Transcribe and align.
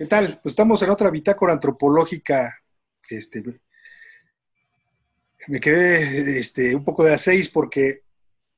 ¿Qué 0.00 0.06
tal? 0.06 0.40
Pues 0.42 0.52
estamos 0.52 0.80
en 0.80 0.88
otra 0.88 1.10
bitácora 1.10 1.52
antropológica. 1.52 2.56
Este, 3.10 3.44
me 5.46 5.60
quedé 5.60 6.38
este, 6.38 6.74
un 6.74 6.82
poco 6.82 7.04
de 7.04 7.12
a 7.12 7.18
seis 7.18 7.50
porque 7.50 8.04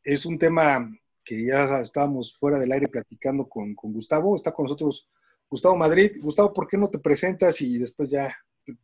es 0.04 0.24
un 0.24 0.38
tema 0.38 0.88
que 1.24 1.44
ya 1.44 1.80
estábamos 1.80 2.38
fuera 2.38 2.60
del 2.60 2.70
aire 2.70 2.86
platicando 2.86 3.48
con, 3.48 3.74
Gustavo. 3.74 4.36
Está 4.36 4.52
con 4.52 4.66
nosotros 4.66 5.10
Gustavo 5.50 5.74
Madrid. 5.74 6.12
Gustavo, 6.22 6.52
¿por 6.52 6.68
qué 6.68 6.78
no 6.78 6.88
te 6.88 7.00
presentas 7.00 7.60
y 7.60 7.76
después 7.76 8.08
ya 8.08 8.32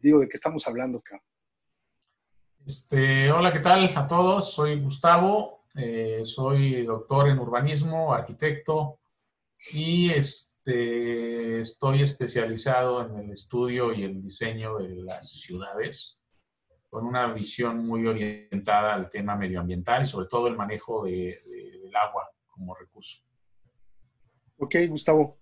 digo 0.00 0.18
de 0.18 0.28
qué 0.28 0.36
estamos 0.36 0.66
hablando, 0.66 0.98
acá? 0.98 1.22
Este, 2.66 3.30
hola, 3.30 3.52
¿qué 3.52 3.60
tal 3.60 3.88
a 3.94 4.08
todos? 4.08 4.52
Soy 4.52 4.80
Gustavo, 4.80 5.62
eh, 5.76 6.22
soy 6.24 6.84
doctor 6.84 7.28
en 7.28 7.38
urbanismo, 7.38 8.12
arquitecto 8.12 8.98
y 9.70 10.10
este, 10.10 10.47
estoy 10.68 12.02
especializado 12.02 13.06
en 13.06 13.16
el 13.24 13.30
estudio 13.30 13.92
y 13.92 14.04
el 14.04 14.22
diseño 14.22 14.78
de 14.78 14.88
las 14.96 15.32
ciudades 15.32 16.20
con 16.88 17.06
una 17.06 17.32
visión 17.32 17.86
muy 17.86 18.06
orientada 18.06 18.94
al 18.94 19.08
tema 19.08 19.36
medioambiental 19.36 20.02
y 20.02 20.06
sobre 20.06 20.28
todo 20.28 20.48
el 20.48 20.56
manejo 20.56 21.04
de, 21.04 21.40
del 21.82 21.94
agua 21.94 22.30
como 22.46 22.74
recurso. 22.74 23.22
Ok, 24.56 24.76
Gustavo. 24.88 25.38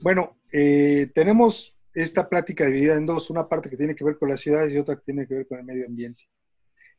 Bueno, 0.00 0.38
eh, 0.52 1.10
tenemos 1.14 1.76
esta 1.92 2.28
plática 2.28 2.66
dividida 2.66 2.94
en 2.94 3.06
dos, 3.06 3.30
una 3.30 3.48
parte 3.48 3.70
que 3.70 3.76
tiene 3.76 3.94
que 3.94 4.04
ver 4.04 4.18
con 4.18 4.28
las 4.28 4.40
ciudades 4.40 4.72
y 4.72 4.78
otra 4.78 4.96
que 4.96 5.02
tiene 5.02 5.26
que 5.26 5.34
ver 5.34 5.46
con 5.46 5.58
el 5.58 5.64
medio 5.64 5.86
ambiente. 5.86 6.24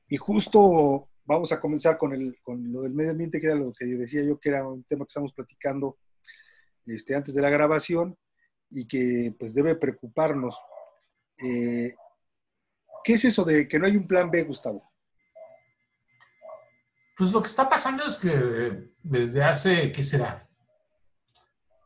Y 0.08 0.18
justo 0.18 1.10
vamos 1.26 1.52
a 1.52 1.60
comenzar 1.60 1.98
con, 1.98 2.14
el, 2.14 2.38
con 2.42 2.72
lo 2.72 2.82
del 2.82 2.94
medio 2.94 3.12
ambiente, 3.12 3.40
que 3.40 3.48
era 3.48 3.56
lo 3.56 3.74
que 3.74 3.86
decía 3.86 4.24
yo, 4.24 4.40
que 4.40 4.50
era 4.50 4.68
un 4.68 4.84
tema 4.84 5.06
que 5.06 5.10
estamos 5.10 5.34
platicando 5.34 5.98
este, 6.86 7.16
antes 7.16 7.34
de 7.34 7.42
la 7.42 7.50
grabación 7.50 8.18
y 8.70 8.88
que 8.88 9.34
pues 9.38 9.54
debe 9.54 9.76
preocuparnos. 9.76 10.60
Eh, 11.38 11.94
¿Qué 13.04 13.14
es 13.14 13.26
eso 13.26 13.44
de 13.44 13.68
que 13.68 13.78
no 13.80 13.86
hay 13.86 13.96
un 13.96 14.08
plan 14.08 14.32
B, 14.32 14.44
Gustavo? 14.44 14.92
Pues 17.18 17.32
lo 17.32 17.42
que 17.42 17.48
está 17.48 17.70
pasando 17.70 18.06
es 18.06 18.18
que 18.18 18.92
desde 19.02 19.44
hace, 19.44 19.92
¿qué 19.92 20.04
será? 20.04 20.50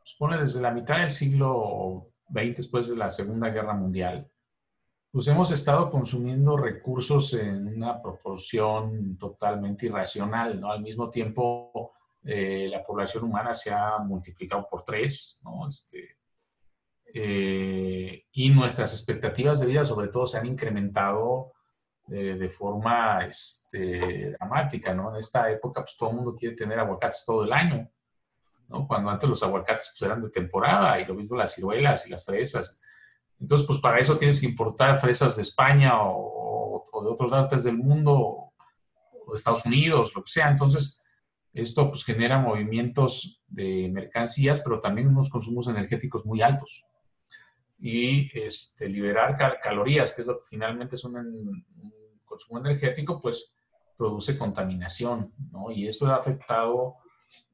Supone 0.04 0.38
pues 0.38 0.54
desde 0.54 0.62
la 0.62 0.72
mitad 0.72 0.98
del 0.98 1.12
siglo 1.12 2.14
XX, 2.30 2.58
después 2.58 2.90
de 2.90 2.96
la 2.96 3.10
Segunda 3.10 3.50
Guerra 3.50 3.74
Mundial, 3.74 4.30
pues 5.12 5.28
hemos 5.28 5.52
estado 5.52 5.90
consumiendo 5.90 6.58
recursos 6.58 7.34
en 7.34 7.68
una 7.68 8.02
proporción 8.02 9.18
totalmente 9.18 9.88
irracional, 9.88 10.60
¿no? 10.60 10.72
Al 10.72 10.82
mismo 10.82 11.10
tiempo, 11.10 11.94
eh, 12.24 12.68
la 12.70 12.84
población 12.84 13.24
humana 13.24 13.54
se 13.54 13.72
ha 13.72 13.98
multiplicado 14.00 14.68
por 14.70 14.84
tres, 14.84 15.40
¿no? 15.44 15.68
Este, 15.68 16.18
eh, 17.14 18.26
y 18.32 18.50
nuestras 18.50 18.94
expectativas 18.94 19.60
de 19.60 19.68
vida, 19.68 19.86
sobre 19.86 20.10
todo, 20.10 20.26
se 20.26 20.38
han 20.38 20.46
incrementado 20.46 21.54
eh, 22.10 22.36
de 22.36 22.50
forma 22.50 23.26
este, 23.26 24.32
dramática, 24.32 24.94
¿no? 24.94 25.12
En 25.12 25.20
esta 25.20 25.50
época, 25.50 25.82
pues 25.82 25.96
todo 25.98 26.10
el 26.10 26.16
mundo 26.18 26.36
quiere 26.36 26.56
tener 26.56 26.80
aguacates 26.80 27.24
todo 27.26 27.44
el 27.46 27.54
año, 27.54 27.90
¿no? 28.68 28.88
Cuando 28.88 29.10
antes 29.10 29.30
los 29.30 29.44
aguacates 29.44 29.94
pues, 29.98 30.08
eran 30.08 30.22
de 30.22 30.30
temporada 30.30 31.00
y 31.00 31.06
lo 31.06 31.16
mismo 31.16 31.38
las 31.38 31.56
ciruelas 31.56 32.06
y 32.06 32.12
las 32.12 32.26
fresas. 32.26 32.82
Entonces, 33.40 33.66
pues 33.66 33.80
para 33.80 34.00
eso 34.00 34.18
tienes 34.18 34.40
que 34.40 34.46
importar 34.46 35.00
fresas 35.00 35.38
de 35.38 35.44
España 35.44 36.02
o, 36.02 36.86
o 36.92 37.04
de 37.04 37.10
otros 37.10 37.32
lados 37.32 37.64
del 37.64 37.78
mundo 37.78 38.18
o 38.18 39.32
de 39.32 39.38
Estados 39.38 39.66
Unidos, 39.66 40.14
lo 40.14 40.24
que 40.24 40.32
sea. 40.32 40.50
Entonces, 40.50 41.00
esto 41.54 41.90
pues 41.90 42.04
genera 42.04 42.40
movimientos 42.40 43.44
de 43.48 43.90
mercancías, 43.92 44.62
pero 44.62 44.80
también 44.80 45.08
unos 45.08 45.30
consumos 45.30 45.68
energéticos 45.68 46.26
muy 46.26 46.42
altos. 46.42 46.86
Y 47.80 48.30
este, 48.38 48.90
liberar 48.90 49.36
calorías, 49.62 50.14
que 50.14 50.22
es 50.22 50.28
lo 50.28 50.40
que 50.40 50.46
finalmente 50.50 50.96
es 50.96 51.04
un, 51.06 51.66
consumo 52.26 52.60
energético, 52.60 53.20
pues 53.20 53.56
produce 53.98 54.38
contaminación, 54.38 55.34
¿no? 55.52 55.72
Y 55.72 55.88
esto 55.88 56.08
ha 56.08 56.16
afectado 56.16 56.98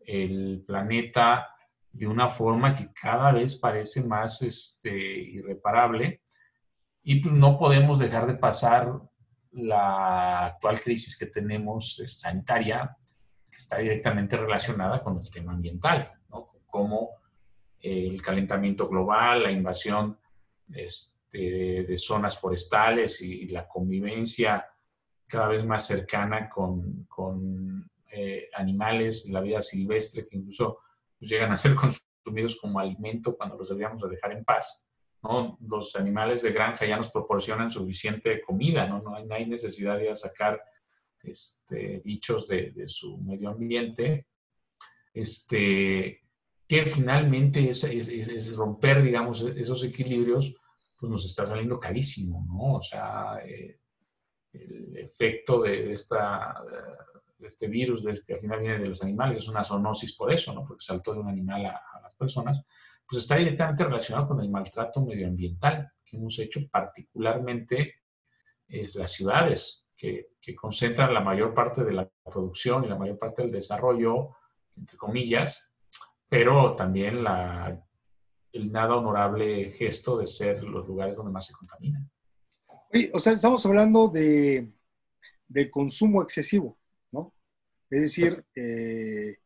el 0.06 0.64
planeta 0.66 1.48
de 1.92 2.08
una 2.08 2.28
forma 2.28 2.75
que 2.75 2.92
cada 2.94 3.31
vez 3.31 3.56
parece 3.56 4.03
más 4.03 4.42
este, 4.42 4.92
irreparable 4.92 6.22
y 7.03 7.22
pues 7.22 7.34
no 7.34 7.58
podemos 7.58 8.00
dejar 8.00 8.28
de 8.28 8.36
pasar 8.36 8.92
la 9.52 10.48
actual 10.48 10.80
crisis 10.81 11.18
que 11.18 11.28
tenemos 11.28 12.02
sanitaria, 12.08 12.98
está 13.58 13.78
directamente 13.78 14.38
relacionada 14.38 15.02
con 15.02 15.18
el 15.18 15.30
tema 15.30 15.54
ambiental, 15.54 16.12
¿no? 16.30 16.52
como 16.66 17.12
el 17.80 18.22
calentamiento 18.22 18.88
global, 18.88 19.44
la 19.44 19.52
invasión 19.52 20.18
este, 20.74 21.84
de 21.84 21.98
zonas 21.98 22.38
forestales 22.40 23.22
y, 23.22 23.48
la 23.48 23.68
convivencia 23.68 24.66
cada 25.28 25.48
vez 25.50 25.66
más 25.66 25.86
cercana 25.86 26.50
con, 26.50 27.90
eh, 28.12 28.50
animales, 28.54 29.28
la 29.30 29.42
vida 29.42 29.62
silvestre, 29.62 30.26
que 30.26 30.38
incluso 30.38 30.80
pues, 31.20 31.30
llegan 31.30 31.52
a 31.52 31.58
ser 31.58 31.76
consumidos 32.26 32.56
como 32.60 32.80
alimento 32.80 33.36
cuando 33.36 33.58
los 33.58 33.70
deberíamos 33.70 34.02
de 34.02 34.10
dejar 34.10 34.32
en 34.32 34.44
paz. 34.44 34.88
¿no? 35.22 35.58
Los 35.62 35.96
animales 35.96 36.42
de 36.42 36.52
granja 36.52 36.86
ya 36.86 36.98
nos 36.98 37.12
proporcionan 37.12 37.70
suficiente 37.70 38.42
comida, 38.42 38.88
no, 38.88 39.02
no, 39.02 39.16
hay, 39.16 39.46
necesidad 39.46 39.98
de 39.98 40.14
sacar 40.16 40.62
este, 41.28 42.02
bichos 42.03 42.47
de, 42.47 42.72
de, 42.72 42.88
su 42.88 43.18
medio 43.18 43.50
ambiente. 43.50 44.28
Este, 45.13 46.25
que 46.68 46.86
finalmente 46.86 47.69
es, 47.69 48.56
romper, 48.56 49.03
digamos, 49.03 49.41
esos 49.44 49.84
equilibrios, 49.84 50.56
pues 51.00 51.12
nos 51.12 51.25
está 51.25 51.46
saliendo 51.46 51.80
carísimo, 51.80 52.44
¿no? 52.47 52.78
O 52.78 52.81
sea, 52.81 53.38
eh, 53.46 53.80
el 54.52 54.97
efecto 54.97 55.62
de, 55.62 55.91
este 55.91 57.68
virus 57.68 58.03
que 58.25 58.34
al 58.34 58.40
final 58.40 58.62
viene 58.62 58.80
de 58.80 58.90
los 58.90 59.03
animales, 59.03 59.38
es 59.38 59.47
una 59.47 59.63
zoonosis 59.63 60.16
por 60.16 60.31
eso, 60.31 60.53
¿no? 60.53 60.66
Porque 60.66 60.84
saltó 60.84 61.13
de 61.13 61.19
un 61.19 61.30
animal 61.30 61.66
a, 61.68 62.02
las 62.02 62.16
personas, 62.16 62.63
pues 63.07 63.22
está 63.22 63.36
directamente 63.36 63.84
relacionado 63.84 64.28
con 64.28 64.42
el 64.42 64.50
maltrato 64.50 65.06
medioambiental 65.06 65.92
que 66.03 66.18
hemos 66.18 66.40
hecho 66.40 66.62
particularmente 66.69 67.96
es 68.68 68.96
las 68.96 69.12
ciudades, 69.12 69.84
que, 69.97 70.31
que, 70.41 70.56
concentran 70.56 71.13
la 71.13 71.22
mayor 71.22 71.53
parte 71.53 71.83
de 71.83 71.94
la 71.94 72.09
producción 72.23 72.83
y 72.83 72.88
la 72.88 72.97
mayor 72.97 73.17
parte 73.17 73.41
del 73.41 73.51
desarrollo, 73.51 74.35
entre 74.78 74.97
comillas, 74.97 75.72
pero 76.28 76.75
también 76.75 77.23
la, 77.23 77.81
el 78.51 78.72
nada 78.72 78.95
honorable 78.95 79.69
gesto 79.69 80.17
de 80.17 80.28
ser 80.28 80.63
los 80.63 80.88
lugares 80.88 81.16
donde 81.16 81.31
más 81.31 81.47
se 81.47 81.53
contamina. 81.53 82.06
o 83.13 83.19
sea, 83.19 83.33
estamos 83.33 83.66
hablando 83.66 84.07
de, 84.07 84.72
de 85.47 85.69
consumo 85.69 86.22
excesivo. 86.22 86.77
Es 87.89 88.01
decir, 88.01 88.44
eh, 88.56 89.38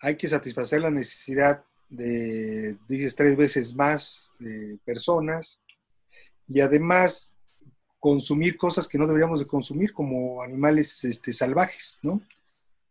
hay 0.00 0.16
que 0.16 0.28
satisfacer 0.28 0.82
la 0.82 0.90
necesidad 0.90 1.64
de, 1.88 2.76
dices, 2.86 3.16
tres 3.16 3.36
veces 3.36 3.74
más 3.74 4.30
personas 4.84 5.62
y 6.46 6.60
además 6.60 7.36
consumir 8.02 8.56
cosas 8.56 8.88
que 8.88 8.98
no 8.98 9.06
deberíamos 9.06 9.38
de 9.38 9.46
consumir 9.46 9.92
como 9.92 10.42
animales 10.42 11.04
este, 11.04 11.32
salvajes, 11.32 12.00
¿no? 12.02 12.20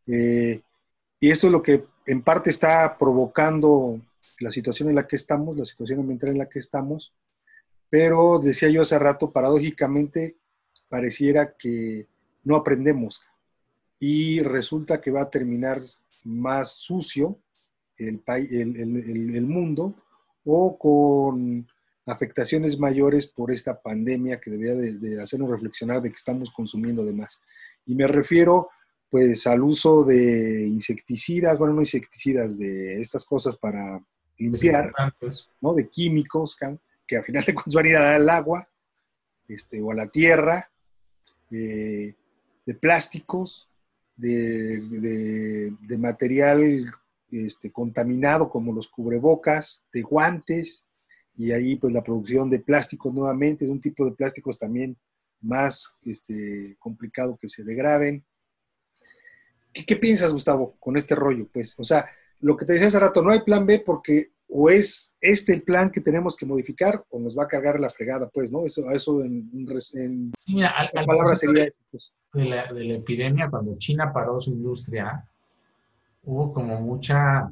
Eh, 0.08 0.62
y 1.20 1.30
esto 1.30 1.48
es 1.48 1.52
lo 1.52 1.62
que 1.62 1.84
en 2.06 2.22
parte 2.22 2.50
está 2.50 2.98
provocando 2.98 4.00
la 4.40 4.50
situación 4.50 4.88
en 4.88 4.96
la 4.96 5.06
que 5.06 5.18
estamos, 5.18 5.58
la 5.58 5.66
situación 5.66 6.00
ambiental 6.00 6.30
en 6.30 6.38
la 6.38 6.48
que 6.48 6.60
estamos, 6.60 7.14
pero 7.90 8.40
decía 8.40 8.70
yo 8.70 8.84
hace 8.84 8.98
rato, 8.98 9.34
paradójicamente 9.34 10.38
pareciera 10.88 11.58
que 11.58 12.08
no 12.46 12.56
aprendemos 12.56 13.22
y 14.00 14.40
resulta 14.40 15.02
que 15.02 15.12
va 15.12 15.24
a 15.24 15.30
terminar 15.30 15.82
más 16.24 16.72
sucio 16.72 17.38
el, 17.98 18.24
el, 18.26 19.36
el, 19.36 19.46
mundo 19.46 19.94
o 20.46 20.78
con 20.80 21.68
afectaciones 22.06 22.80
mayores 22.80 23.28
por 23.28 23.52
esta 23.52 23.80
pandemia 23.80 24.40
que 24.40 24.52
debería 24.52 24.76
de, 24.76 25.22
hacernos 25.22 25.50
reflexionar 25.50 26.02
de 26.02 26.10
que 26.10 26.16
estamos 26.16 26.52
consumiendo 26.52 27.06
de 27.06 27.14
más. 27.14 27.42
Y 27.86 27.96
me 27.96 28.08
refiero 28.08 28.70
pues 29.10 29.46
al 29.46 29.62
uso 29.62 30.06
de 30.06 30.66
insecticidas, 30.68 31.58
bueno, 31.58 31.74
no 31.74 31.82
insecticidas, 31.82 32.58
de 32.58 33.00
estas 33.02 33.26
cosas 33.26 33.58
para 33.58 34.02
limpiar, 34.38 34.94
¿no? 35.60 35.74
De 35.74 35.90
químicos 35.90 36.58
que 37.06 37.18
al 37.18 37.24
final 37.24 37.44
de 37.44 37.54
cuentas 37.54 37.74
van 37.74 37.86
a 37.86 37.90
ir 37.90 37.98
a 37.98 38.02
dar 38.02 38.16
al 38.16 38.30
agua 38.30 38.70
este, 39.50 39.82
o 39.82 39.92
a 39.92 39.96
la 39.96 40.08
tierra, 40.08 40.72
eh, 41.52 42.16
de 42.66 42.74
plásticos, 42.76 43.70
de, 44.16 45.74
material 45.98 46.86
este, 47.32 47.72
contaminado 47.72 48.50
como 48.50 48.72
los 48.72 48.88
cubrebocas, 48.88 49.86
de 49.92 50.04
guantes, 50.04 50.88
y 51.36 51.52
ahí 51.52 51.76
pues 51.76 51.94
la 51.94 52.04
producción 52.04 52.50
de 52.50 52.60
plásticos 52.60 53.14
nuevamente, 53.14 53.66
es 53.66 53.72
un 53.72 53.82
tipo 53.82 54.06
de 54.06 54.12
plásticos 54.12 54.60
también 54.60 54.98
más 55.42 55.98
este, 56.04 56.76
complicado 56.80 57.38
que 57.42 57.48
se 57.48 57.64
degraden. 57.64 58.24
¿Qué, 59.74 59.86
¿Qué, 59.86 59.96
piensas, 59.96 60.32
Gustavo, 60.32 60.76
con 60.80 60.98
este 60.98 61.16
rollo? 61.16 61.48
Pues, 61.52 61.80
o 61.80 61.84
sea, 61.84 62.06
lo 62.42 62.58
que 62.58 62.66
te 62.66 62.74
decía 62.74 62.88
hace 62.88 63.00
rato, 63.00 63.22
no 63.22 63.32
hay 63.32 63.42
plan 63.42 63.66
B 63.66 63.80
porque 63.80 64.32
o 64.54 64.70
es 64.70 65.16
este 65.22 65.54
el 65.54 65.64
plan 65.64 65.90
que 65.90 66.02
tenemos 66.02 66.36
que 66.36 66.46
modificar 66.46 67.06
o 67.10 67.20
nos 67.20 67.38
va 67.38 67.44
a 67.44 67.48
cargar 67.48 67.80
la 67.80 67.90
fregada, 67.90 68.28
pues, 68.28 68.52
¿no? 68.52 68.66
Eso, 68.66 68.90
eso 68.92 69.24
en, 69.24 69.50
en, 69.94 70.32
sí, 70.36 70.56
mira, 70.56 70.72
al, 70.72 70.90
palabras 71.06 71.40
sería... 71.40 71.72
Pues. 71.90 72.14
De, 72.34 72.46
la, 72.46 72.72
de 72.72 72.84
la 72.84 72.94
epidemia, 72.96 73.50
cuando 73.50 73.78
China 73.78 74.12
paró 74.14 74.40
su 74.40 74.52
industria, 74.52 75.26
hubo 76.24 76.54
como 76.54 76.80
mucha 76.82 77.50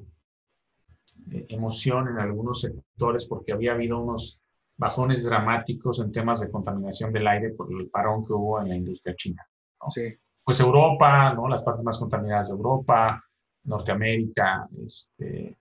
emoción 1.50 2.08
en 2.08 2.20
algunos 2.20 2.62
sectores 2.62 3.26
porque 3.26 3.54
había 3.54 3.74
habido 3.74 4.00
unos 4.00 4.44
bajones 4.78 5.24
dramáticos 5.24 6.00
en 6.00 6.12
temas 6.12 6.40
de 6.40 6.50
contaminación 6.50 7.12
del 7.12 7.28
aire 7.28 7.50
por 7.52 7.72
el 7.72 7.90
parón 7.90 8.26
que 8.26 8.34
hubo 8.34 8.62
en 8.62 8.70
la 8.70 8.76
industria 8.78 9.16
china. 9.16 9.46
Sí. 9.94 10.14
Pues 10.44 10.60
Europa, 10.62 11.34
¿no? 11.34 11.48
las 11.48 11.64
partes 11.64 11.84
más 11.84 12.00
contaminadas 12.00 12.48
de 12.48 12.56
Europa, 12.56 13.24
Norteamérica, 13.66 14.68
este, 14.84 15.58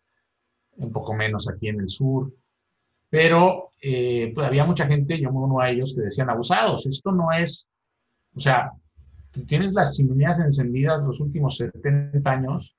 un 0.77 0.93
poco 0.93 1.15
menos 1.15 1.49
aquí 1.49 1.69
en 1.69 1.81
el 1.81 1.89
sur. 1.89 2.33
Pero 3.11 3.71
eh, 3.83 4.33
pues 4.35 4.47
había 4.47 4.65
mucha 4.65 4.87
gente, 4.87 5.19
yo 5.21 5.31
uno 5.31 5.61
a 5.61 5.71
ellos, 5.71 5.95
que 5.95 6.03
decían 6.03 6.31
abusados. 6.31 6.87
Esto 6.87 7.11
no 7.13 7.33
es, 7.33 7.69
o 8.35 8.41
sea, 8.41 8.73
tienes 9.47 9.75
las 9.75 9.97
chimeneas 9.97 10.41
encendidas 10.41 11.03
los 11.03 11.21
últimos 11.21 11.57
70 11.57 12.31
años, 12.31 12.77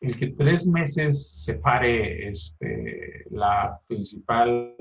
el 0.00 0.16
que 0.16 0.28
tres 0.28 0.66
meses 0.66 1.44
se 1.44 1.54
pare 1.54 2.28
este, 2.28 3.24
la 3.30 3.78
principal 3.86 4.76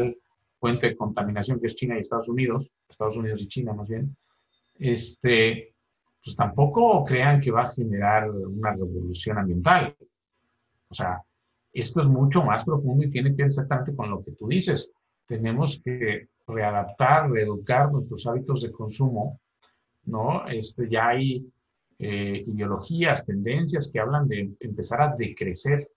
fuente 0.60 0.90
de 0.90 0.98
contaminación, 0.98 1.60
que 1.60 1.68
es 1.68 1.76
China 1.76 1.98
y 1.98 2.02
Estados 2.02 2.30
Unidos, 2.30 2.72
Estados 2.88 3.18
Unidos 3.18 3.42
y 3.42 3.48
China 3.48 3.74
más 3.74 3.88
bien, 3.88 4.16
este, 4.80 5.74
pues 6.24 6.36
tampoco 6.36 7.04
crean 7.04 7.42
que 7.42 7.52
va 7.52 7.64
a 7.64 7.70
generar 7.70 8.30
una 8.32 8.72
revolución 8.72 9.38
ambiental. 9.38 9.96
O 10.90 10.94
sea, 10.94 11.22
esto 11.74 12.02
es 12.02 12.08
mucho 12.08 12.44
más 12.44 12.64
profundo 12.64 13.04
y 13.04 13.10
tiene 13.10 13.32
que 13.32 13.38
ver 13.38 13.46
exactamente 13.48 13.96
con 13.96 14.10
lo 14.10 14.24
que 14.24 14.32
tú 14.34 14.48
dices. 14.48 14.94
Tenemos 15.26 15.82
que 15.84 16.28
readaptar, 16.48 17.30
reeducar 17.32 17.92
nuestros 17.92 18.28
hábitos 18.28 18.62
de 18.62 18.72
consumo, 18.72 19.40
¿no? 20.06 20.48
Este, 20.48 20.90
ya 20.90 21.10
hay 21.10 21.46
eh, 22.06 22.44
ideologías, 22.46 23.26
tendencias 23.26 23.90
que 23.90 24.00
hablan 24.02 24.28
de 24.28 24.52
empezar 24.60 25.02
a 25.02 25.16
decrecer, 25.16 25.90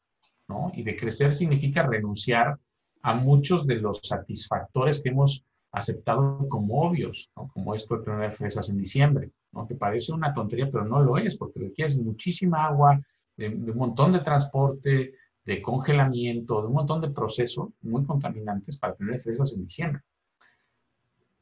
¿no? 0.47 0.70
Y 0.73 0.85
decrecer 0.85 1.32
significa 1.32 1.85
renunciar 1.85 2.56
a 3.03 3.14
muchos 3.14 3.67
de 3.67 3.76
los 3.76 3.99
satisfactores 4.05 5.03
que 5.03 5.08
hemos 5.08 5.44
aceptado 5.73 6.47
como 6.49 6.82
obvios, 6.82 7.31
¿no? 7.37 7.49
como 7.49 7.75
esto 7.75 7.97
de 7.97 8.05
tener 8.05 8.32
fresas 8.32 8.70
en 8.70 8.79
diciembre, 8.79 9.32
¿no? 9.50 9.67
que 9.67 9.75
parece 9.75 10.12
una 10.12 10.32
tontería, 10.32 10.70
pero 10.70 10.85
no 10.85 11.03
lo 11.03 11.19
es, 11.19 11.37
porque 11.37 11.58
requiere 11.58 11.97
muchísima 11.97 12.67
agua, 12.67 13.00
de, 13.37 13.49
un 13.49 13.76
montón 13.76 14.12
de 14.12 14.20
transporte, 14.20 15.14
de 15.44 15.62
congelamiento, 15.62 16.62
de 16.62 16.69
un 16.69 16.75
montón 16.75 17.00
de 17.00 17.11
procesos 17.11 17.70
muy 17.82 18.05
contaminantes 18.05 18.79
para 18.79 18.94
tener 18.94 19.19
fresas 19.19 19.55
en 19.55 19.64
diciembre. 19.64 20.03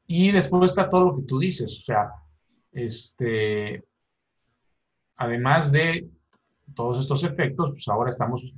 Y 0.06 0.32
después 0.32 0.70
está 0.72 0.88
todo 0.88 1.04
lo 1.04 1.16
que 1.16 1.22
tú 1.22 1.38
dices, 1.38 1.78
o 1.80 1.84
sea, 1.84 2.10
este, 2.72 3.84
además 5.16 5.72
de 5.72 6.08
todos 6.74 7.00
estos 7.00 7.24
efectos, 7.24 7.70
pues 7.70 7.88
ahora 7.88 8.10
estamos 8.10 8.52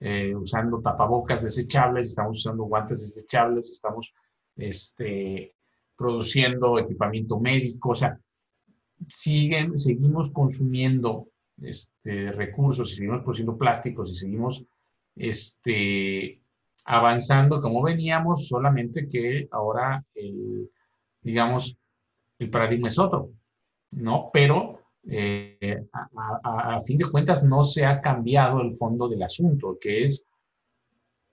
eh, 0.00 0.34
usando 0.34 0.80
tapabocas 0.80 1.42
desechables, 1.42 2.08
estamos 2.08 2.38
usando 2.38 2.64
guantes 2.64 3.00
desechables, 3.00 3.70
estamos 3.70 4.12
este, 4.56 5.54
produciendo 5.96 6.78
equipamiento 6.78 7.38
médico, 7.38 7.90
o 7.90 7.94
sea, 7.94 8.18
siguen, 9.08 9.78
seguimos 9.78 10.30
consumiendo 10.30 11.28
este, 11.60 12.32
recursos 12.32 12.90
y 12.90 12.96
seguimos 12.96 13.22
produciendo 13.22 13.56
plásticos 13.56 14.10
y 14.10 14.14
seguimos 14.14 14.64
este, 15.14 16.40
avanzando 16.84 17.60
como 17.60 17.82
veníamos, 17.82 18.48
solamente 18.48 19.08
que 19.08 19.48
ahora, 19.50 20.04
el, 20.14 20.70
digamos, 21.20 21.76
el 22.38 22.50
paradigma 22.50 22.88
es 22.88 22.98
otro, 22.98 23.30
¿no? 23.92 24.30
Pero 24.32 24.80
eh, 25.08 25.51
a, 26.16 26.80
fin 26.80 26.98
de 26.98 27.10
cuentas 27.10 27.42
no 27.44 27.64
se 27.64 27.84
ha 27.84 28.00
cambiado 28.00 28.60
el 28.60 28.74
fondo 28.74 29.08
del 29.08 29.22
asunto, 29.22 29.78
que 29.80 30.04
es 30.04 30.26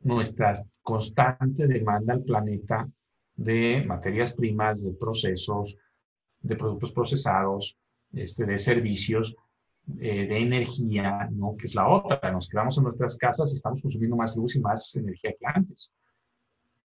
nuestra 0.01 0.53
constante 0.81 1.67
demanda 1.67 2.13
al 2.13 2.23
planeta 2.23 2.87
de 3.35 3.83
materias 3.85 4.33
primas, 4.33 4.83
de 4.83 4.93
procesos, 4.93 5.77
de 6.41 6.55
productos 6.55 6.91
procesados, 6.91 7.77
este, 8.13 8.45
de 8.45 8.57
servicios, 8.57 9.35
eh, 9.99 10.27
de 10.27 10.37
energía, 10.39 11.27
¿no? 11.31 11.55
que 11.57 11.67
es 11.67 11.75
la 11.75 11.87
otra. 11.89 12.31
Nos 12.31 12.47
quedamos 12.47 12.77
en 12.77 12.85
nuestras 12.85 13.17
casas 13.17 13.51
y 13.51 13.55
estamos 13.55 13.81
consumiendo 13.81 14.15
más 14.15 14.35
luz 14.35 14.55
y 14.55 14.59
más 14.59 14.95
energía 14.95 15.33
que 15.37 15.45
antes. 15.45 15.91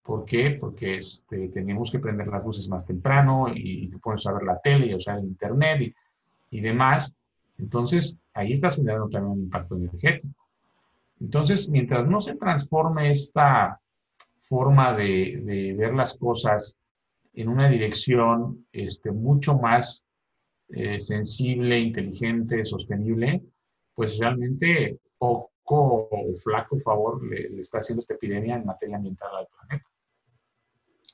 ¿Por 0.03 0.25
qué? 0.25 0.57
Porque 0.59 0.97
este, 0.97 1.49
tenemos 1.49 1.91
que 1.91 1.99
prender 1.99 2.29
las 2.29 2.45
luces 2.45 2.69
más 2.69 2.87
temprano 2.87 3.49
y, 3.55 3.85
y 3.85 3.89
te 3.89 3.99
pones 3.99 4.27
a 4.27 4.33
ver 4.33 4.43
la 4.43 4.59
tele 4.59 4.87
y 4.87 4.95
usar 4.95 5.19
el 5.19 5.25
internet 5.25 5.81
y 5.83 5.95
y 6.51 6.61
demás, 6.61 7.15
entonces 7.59 8.19
ahí 8.33 8.53
está 8.53 8.71
generando 8.71 9.09
también 9.09 9.33
un 9.33 9.43
impacto 9.45 9.77
energético. 9.77 10.35
Entonces, 11.21 11.69
mientras 11.69 12.07
no 12.09 12.21
se 12.21 12.37
transforme 12.37 13.11
esta 13.11 13.81
forma 14.49 14.95
de, 14.95 15.75
ver 15.77 15.93
las 15.95 16.17
cosas 16.17 16.79
en 17.35 17.49
una 17.49 17.69
dirección 17.69 18.67
este, 18.73 19.11
mucho 19.11 19.59
más 19.59 20.05
eh, 20.71 20.99
sensible, 21.01 21.79
inteligente, 21.79 22.65
sostenible, 22.65 23.43
pues 23.95 24.19
realmente 24.19 24.99
poco 25.19 26.09
o 26.11 26.35
flaco 26.39 26.79
favor 26.79 27.23
le, 27.25 27.61
está 27.61 27.79
haciendo 27.79 28.01
esta 28.01 28.15
epidemia 28.15 28.57
en 28.57 28.65
materia 28.65 28.97
ambiental 28.97 29.31
al 29.37 29.47
planeta. 29.49 29.89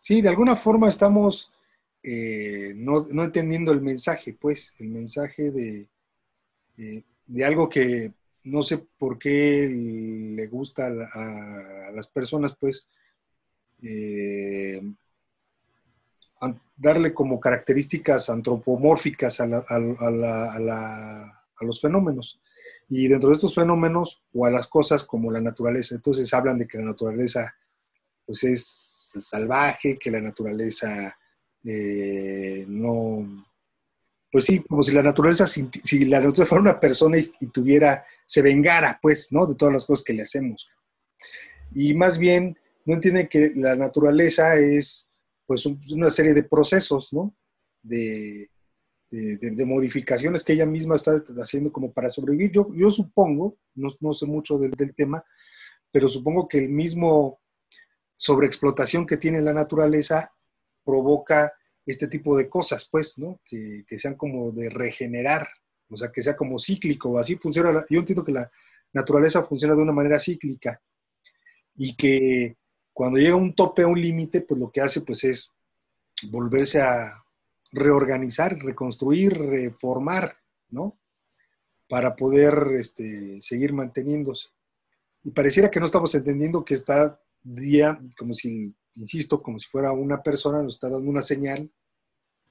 Sí, 0.00 0.20
de 0.20 0.29
alguna 0.29 0.55
forma 0.55 0.88
estamos 0.88 1.50
eh, 2.02 2.73
no, 2.76 3.05
entendiendo 3.23 3.73
el 3.73 3.81
mensaje, 3.81 4.37
pues, 4.38 4.75
el 4.79 4.88
mensaje 4.88 5.50
de, 5.50 5.88
eh, 6.79 7.03
de 7.26 7.44
algo 7.44 7.69
que 7.69 8.12
no 8.44 8.62
sé 8.62 8.79
por 8.99 9.19
qué 9.19 9.69
le 9.69 10.47
gusta 10.47 10.87
a, 10.87 11.91
las 11.93 12.09
personas, 12.09 12.55
pues, 12.59 12.88
eh, 13.82 14.82
darle 16.76 17.15
como 17.15 17.41
características 17.41 18.29
antropomórficas 18.29 19.41
a, 19.41 19.47
los 21.61 21.81
fenómenos. 21.81 22.41
Y 22.88 23.09
dentro 23.09 23.31
de 23.31 23.37
estos 23.37 23.55
fenómenos 23.55 24.23
o 24.35 24.44
a 24.44 24.50
las 24.50 24.69
cosas 24.69 25.05
como 25.05 25.31
la 25.31 25.41
naturaleza, 25.41 25.94
entonces 25.94 26.32
hablan 26.35 26.59
de 26.59 26.67
que 26.67 26.79
la 26.79 26.85
naturaleza 26.85 27.55
pues 28.26 28.44
es 28.44 29.12
salvaje, 29.21 29.99
que 29.99 30.11
la 30.11 30.21
naturaleza 30.21 31.16
eh, 31.64 32.64
no, 32.69 33.47
pues 34.35 34.47
sí, 34.47 34.59
como 34.69 34.83
si 34.83 34.91
la 34.91 35.00
naturaleza, 35.00 35.47
si, 35.47 35.62
la 36.07 36.17
naturaleza 36.17 36.47
fuera 36.47 36.62
una 36.62 36.81
persona 36.81 37.17
y, 37.17 37.47
tuviera, 37.53 38.05
se 38.26 38.43
vengara, 38.43 38.99
pues, 39.00 39.33
¿no? 39.33 39.47
De 39.47 39.55
todas 39.55 39.73
las 39.73 39.87
cosas 39.87 40.05
que 40.05 40.12
le 40.12 40.23
hacemos. 40.23 40.69
Y 41.73 41.95
más 41.95 42.19
bien, 42.19 42.59
no 42.85 42.95
entiende 42.95 43.29
que 43.29 43.53
la 43.55 43.76
naturaleza 43.76 44.57
es, 44.57 45.09
pues, 45.47 45.64
una 45.67 46.11
serie 46.11 46.35
de 46.35 46.43
procesos, 46.43 47.12
¿no? 47.12 47.33
De, 47.81 48.50
de, 49.09 49.64
modificaciones 49.64 50.43
que 50.43 50.55
ella 50.55 50.67
misma 50.67 50.97
está 50.97 51.23
haciendo 51.41 51.71
como 51.71 51.93
para 51.93 52.11
sobrevivir. 52.11 52.50
Yo, 52.50 52.67
yo 52.75 52.91
supongo, 52.91 53.57
no, 53.76 53.88
no 54.00 54.12
sé 54.12 54.26
mucho 54.26 54.59
del, 54.59 54.73
del 54.73 54.97
tema, 54.97 55.25
pero 55.93 56.09
supongo 56.09 56.49
que 56.49 56.59
el 56.59 56.71
mismo 56.71 57.38
sobreexplotación 58.17 59.07
que 59.07 59.17
tiene 59.17 59.41
la 59.41 59.53
naturaleza 59.53 60.35
provoca 60.85 61.53
este 61.87 62.09
tipo 62.09 62.37
de 62.37 62.49
cosas, 62.49 62.88
pues, 62.91 63.19
¿no? 63.19 63.41
Que, 63.45 63.85
sean 63.99 64.14
como 64.14 64.53
de 64.53 64.71
regenerar, 64.71 65.47
o 65.88 65.97
sea, 65.97 66.11
que 66.11 66.23
sea 66.23 66.37
como 66.37 66.59
cíclico, 66.59 67.19
así 67.19 67.37
funciona, 67.37 67.85
yo 67.88 68.00
entiendo 68.00 68.25
que 68.25 68.33
la 68.33 68.50
naturaleza 68.93 69.43
funciona 69.43 69.75
de 69.75 69.83
una 69.83 69.93
manera 69.93 70.19
cíclica 70.19 70.81
y 71.75 71.95
que 71.97 72.57
cuando 72.93 73.19
llega 73.19 73.37
un 73.37 73.55
tope, 73.55 73.85
un 73.85 74.00
límite, 74.00 74.41
pues 74.41 74.59
lo 74.59 74.71
que 74.71 74.81
hace 74.81 75.00
pues 75.00 75.25
es 75.25 75.53
volverse 76.31 76.81
a 76.81 77.25
reorganizar, 77.73 78.57
reconstruir, 78.57 79.37
reformar, 79.37 80.37
¿no? 80.71 80.97
Para 81.88 82.14
poder 82.14 82.69
este, 82.79 83.41
seguir 83.41 83.73
manteniéndose. 83.73 84.50
Y 85.25 85.31
pareciera 85.31 85.71
que 85.71 85.81
no 85.81 85.87
estamos 85.87 86.14
entendiendo 86.14 86.64
que 86.64 86.75
está 86.75 87.21
día, 87.43 87.99
como 88.17 88.33
si 88.33 88.73
insisto, 88.96 89.42
como 89.42 89.58
si 89.58 89.68
fuera 89.68 89.92
una 89.92 90.22
persona, 90.22 90.62
nos 90.62 90.74
está 90.74 90.88
dando 90.88 91.10
una 91.10 91.22
señal, 91.22 91.70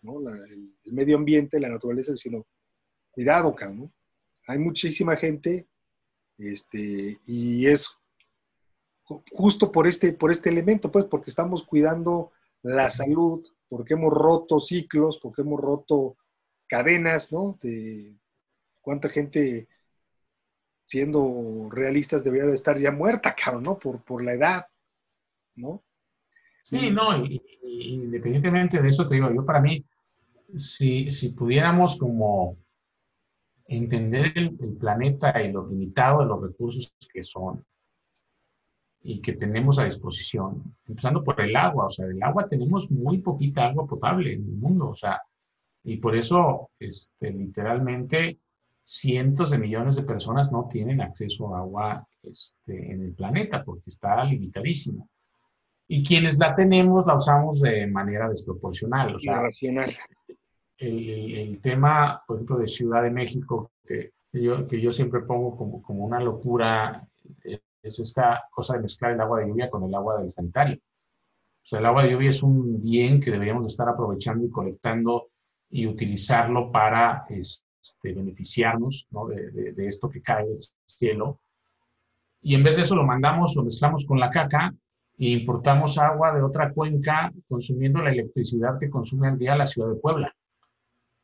¿no? 0.01 0.19
el, 0.29 0.73
medio 0.85 1.17
ambiente, 1.17 1.59
la 1.59 1.69
naturaleza, 1.69 2.11
diciendo, 2.11 2.45
cuidado, 3.11 3.55
cabrón, 3.55 3.91
Hay 4.47 4.59
muchísima 4.59 5.15
gente, 5.15 5.67
este, 6.37 7.17
y 7.25 7.65
es 7.67 7.97
justo 9.31 9.71
por 9.71 9.87
este, 9.87 10.13
por 10.13 10.31
este 10.31 10.49
elemento, 10.49 10.91
pues, 10.91 11.05
porque 11.05 11.29
estamos 11.29 11.65
cuidando 11.65 12.31
la 12.61 12.89
salud, 12.89 13.45
porque 13.69 13.93
hemos 13.93 14.13
roto 14.13 14.59
ciclos, 14.59 15.19
porque 15.19 15.41
hemos 15.41 15.59
roto 15.59 16.17
cadenas, 16.67 17.31
¿no? 17.31 17.57
De 17.61 18.15
cuánta 18.81 19.09
gente, 19.09 19.67
siendo 20.85 21.69
realistas, 21.71 22.23
debería 22.23 22.47
de 22.47 22.55
estar 22.55 22.79
ya 22.79 22.91
muerta, 22.91 23.35
cabrón, 23.35 23.63
¿no? 23.63 23.79
Por, 23.79 24.03
por 24.03 24.23
la 24.23 24.33
edad, 24.33 24.67
¿no? 25.55 25.83
Sí, 26.63 26.89
no, 26.91 27.25
y, 27.25 27.41
independientemente 27.61 28.81
de 28.81 28.87
eso, 28.87 29.05
te 29.05 29.15
digo, 29.15 29.29
yo 29.33 29.43
para 29.43 29.59
mí, 29.59 29.83
si, 30.55 31.11
si 31.11 31.33
pudiéramos 31.33 31.97
como 31.97 32.57
entender 33.67 34.31
el, 34.35 34.77
planeta 34.79 35.41
y 35.41 35.51
lo 35.51 35.67
limitado 35.67 36.21
de 36.21 36.25
los 36.25 36.41
recursos 36.41 36.93
que 37.11 37.21
son 37.21 37.65
y 39.01 39.19
que 39.19 39.33
tenemos 39.33 39.77
a 39.77 39.83
disposición, 39.83 40.77
empezando 40.87 41.21
por 41.21 41.41
el 41.41 41.53
agua, 41.53 41.87
o 41.87 41.89
sea, 41.89 42.05
del 42.05 42.23
agua 42.23 42.47
tenemos 42.47 42.89
muy 42.89 43.17
poquita 43.17 43.67
agua 43.67 43.85
potable 43.85 44.31
en 44.31 44.45
el 44.45 44.55
mundo, 44.55 44.89
o 44.89 44.95
sea, 44.95 45.21
y 45.83 45.97
por 45.97 46.15
eso, 46.15 46.69
este, 46.79 47.29
literalmente, 47.31 48.39
cientos 48.85 49.51
de 49.51 49.57
millones 49.57 49.97
de 49.97 50.03
personas 50.03 50.49
no 50.49 50.69
tienen 50.69 51.01
acceso 51.01 51.53
a 51.53 51.59
agua 51.59 52.07
este, 52.21 52.93
en 52.93 53.03
el 53.03 53.13
planeta 53.13 53.65
porque 53.65 53.89
está 53.89 54.23
limitadísimo. 54.23 55.09
Y 55.87 56.03
quienes 56.03 56.39
la 56.39 56.55
tenemos 56.55 57.05
la 57.07 57.17
usamos 57.17 57.61
de 57.61 57.87
manera 57.87 58.29
desproporcional. 58.29 59.15
O 59.15 59.19
sea, 59.19 59.43
el, 60.77 61.59
tema, 61.61 62.23
por 62.25 62.37
ejemplo, 62.37 62.57
de 62.57 62.67
Ciudad 62.67 63.03
de 63.03 63.11
México, 63.11 63.71
que 63.85 64.11
yo, 64.33 64.65
que 64.65 64.81
yo 64.81 64.91
siempre 64.91 65.21
pongo 65.21 65.55
como, 65.55 65.81
como 65.81 66.05
una 66.05 66.19
locura, 66.19 67.07
eh, 67.43 67.59
es 67.81 67.99
esta 67.99 68.43
cosa 68.51 68.75
de 68.75 68.81
mezclar 68.81 69.11
el 69.11 69.21
agua 69.21 69.39
de 69.39 69.47
lluvia 69.47 69.69
con 69.69 69.83
el 69.83 69.93
agua 69.93 70.19
del 70.19 70.31
sanitario. 70.31 70.77
O 70.77 71.65
sea, 71.65 71.79
el 71.79 71.85
agua 71.85 72.03
de 72.03 72.11
lluvia 72.11 72.29
es 72.29 72.41
un 72.43 72.81
bien 72.81 73.19
que 73.19 73.31
deberíamos 73.31 73.67
estar 73.67 73.87
aprovechando 73.87 74.45
y 74.45 74.49
colectando 74.49 75.29
y 75.69 75.85
utilizarlo 75.87 76.71
para 76.71 77.25
este, 77.29 78.13
beneficiarnos 78.13 79.07
¿no? 79.11 79.27
de, 79.27 79.73
de, 79.73 79.87
esto 79.87 80.09
que 80.09 80.21
cae 80.21 80.45
del 80.45 80.59
cielo. 80.85 81.39
Y 82.41 82.55
en 82.55 82.63
vez 82.63 82.75
de 82.75 82.81
eso 82.81 82.95
lo 82.95 83.05
mandamos, 83.05 83.55
lo 83.55 83.63
mezclamos 83.63 84.05
con 84.05 84.19
la 84.19 84.29
caca 84.29 84.73
e 85.27 85.39
importamos 85.39 85.97
agua 85.97 86.33
de 86.33 86.41
otra 86.41 86.73
cuenca 86.73 87.31
consumiendo 87.47 88.01
la 88.01 88.11
electricidad 88.11 88.79
que 88.79 88.89
consume 88.89 89.27
al 89.27 89.37
día 89.37 89.55
la 89.55 89.65
ciudad 89.65 89.89
de 89.89 89.95
Puebla 89.95 90.33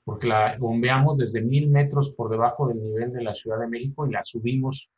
porque 0.10 0.28
la 0.28 0.58
bombeamos 0.58 1.18
desde 1.18 1.44
mil 1.44 1.70
metros 1.70 2.10
por 2.10 2.32
debajo 2.32 2.68
del 2.68 2.82
nivel 2.82 3.14
de 3.14 3.22
la 3.22 3.36
Ciudad 3.36 3.60
de 3.60 3.68
México 3.68 4.08
y 4.08 4.12
la 4.12 4.24
subimos 4.24 4.90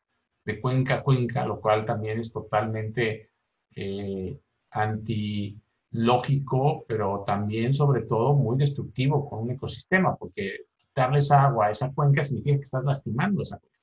de 0.46 0.62
cuenca 0.62 0.96
a 0.96 1.04
cuenca, 1.04 1.46
lo 1.46 1.60
cual 1.60 1.86
también 1.86 2.18
es 2.18 2.32
totalmente 2.32 3.30
eh, 3.76 4.40
antilógico, 4.70 6.86
pero 6.88 7.26
también 7.28 7.74
sobre 7.74 8.04
todo 8.04 8.36
muy 8.36 8.58
destructivo 8.58 9.30
con 9.30 9.42
un 9.42 9.52
ecosistema, 9.52 10.16
porque 10.16 10.68
quitarles 10.78 11.30
agua 11.32 11.66
a 11.66 11.72
esa 11.72 11.92
cuenca 11.92 12.24
significa 12.24 12.56
que 12.56 12.64
estás 12.64 12.86
lastimando 12.86 13.42
esa 13.42 13.60
cuenca. 13.60 13.80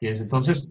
Entonces, 0.00 0.70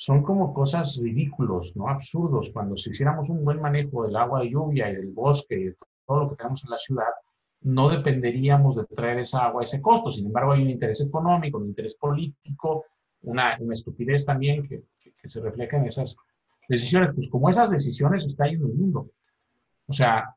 son 0.00 0.22
como 0.22 0.54
cosas 0.54 0.96
ridículos, 1.02 1.74
¿no? 1.74 1.88
Absurdos. 1.88 2.52
Cuando 2.52 2.76
si 2.76 2.90
hiciéramos 2.90 3.30
un 3.30 3.44
buen 3.44 3.60
manejo 3.60 4.06
del 4.06 4.14
agua 4.14 4.42
de 4.42 4.50
lluvia 4.50 4.88
y 4.88 4.94
del 4.94 5.10
bosque 5.10 5.58
y 5.58 5.64
de 5.64 5.76
todo 6.06 6.20
lo 6.20 6.30
que 6.30 6.36
tenemos 6.36 6.62
en 6.62 6.70
la 6.70 6.78
ciudad, 6.78 7.10
no 7.62 7.88
dependeríamos 7.88 8.76
de 8.76 8.84
traer 8.84 9.18
esa 9.18 9.46
agua 9.46 9.62
a 9.62 9.64
ese 9.64 9.82
costo. 9.82 10.12
Sin 10.12 10.26
embargo, 10.26 10.52
hay 10.52 10.62
un 10.62 10.70
interés 10.70 11.00
económico, 11.00 11.58
un 11.58 11.66
interés 11.66 11.96
político, 11.96 12.84
una, 13.22 13.54
estupidez 13.72 14.24
también 14.24 14.62
que, 14.68 14.84
se 15.24 15.40
refleja 15.40 15.78
en 15.78 15.86
esas 15.86 16.16
decisiones. 16.68 17.10
Pues 17.12 17.28
como 17.28 17.50
esas 17.50 17.72
decisiones 17.72 18.24
está 18.24 18.46
en 18.46 18.54
el 18.54 18.74
mundo. 18.74 19.10
O 19.88 19.92
sea, 19.92 20.32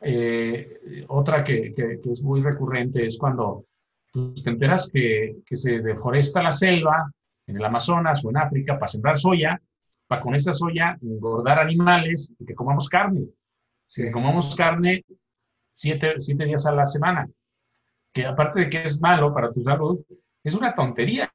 eh, 0.00 1.04
otra 1.08 1.44
que, 1.44 1.74
es 1.76 2.22
muy 2.22 2.40
recurrente 2.40 3.04
es 3.04 3.18
cuando 3.18 3.66
pues, 4.10 4.42
te 4.42 4.48
enteras 4.48 4.88
que, 4.90 5.36
se 5.44 5.80
deforesta 5.80 6.42
la 6.42 6.52
selva 6.52 7.12
en 7.50 7.56
el 7.56 7.64
Amazonas 7.64 8.24
o 8.24 8.30
en 8.30 8.38
África 8.38 8.78
para 8.78 8.88
sembrar 8.88 9.18
soya, 9.18 9.60
para 10.06 10.22
con 10.22 10.34
esa 10.34 10.54
soya 10.54 10.96
engordar 11.02 11.58
animales 11.58 12.32
y 12.38 12.46
que 12.46 12.54
comamos 12.54 12.88
carne. 12.88 13.26
Si 13.86 14.10
comamos 14.10 14.54
carne, 14.54 15.04
siete, 15.72 16.14
días 16.18 16.66
a 16.66 16.72
la 16.72 16.86
semana, 16.86 17.28
que 18.12 18.24
aparte 18.24 18.60
de 18.60 18.68
que 18.68 18.84
es 18.84 19.00
malo 19.00 19.34
para 19.34 19.52
tu 19.52 19.62
salud, 19.62 20.00
es 20.42 20.54
una 20.54 20.74
tontería. 20.74 21.32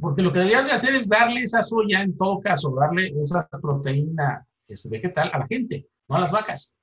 Porque 0.00 0.22
lo 0.22 0.32
que 0.32 0.40
deberías 0.40 0.66
de 0.66 0.72
hacer 0.72 0.94
es 0.94 1.08
darle 1.08 1.42
esa 1.42 1.62
soya, 1.62 2.02
en 2.02 2.16
todo 2.16 2.40
caso, 2.40 2.74
darle 2.74 3.12
esa 3.20 3.46
proteína 3.48 4.44
ese 4.66 4.88
vegetal 4.88 5.30
a 5.32 5.38
la 5.38 5.46
gente, 5.46 5.86
no 6.08 6.16
a 6.16 6.20
las 6.20 6.32
vacas. 6.32 6.74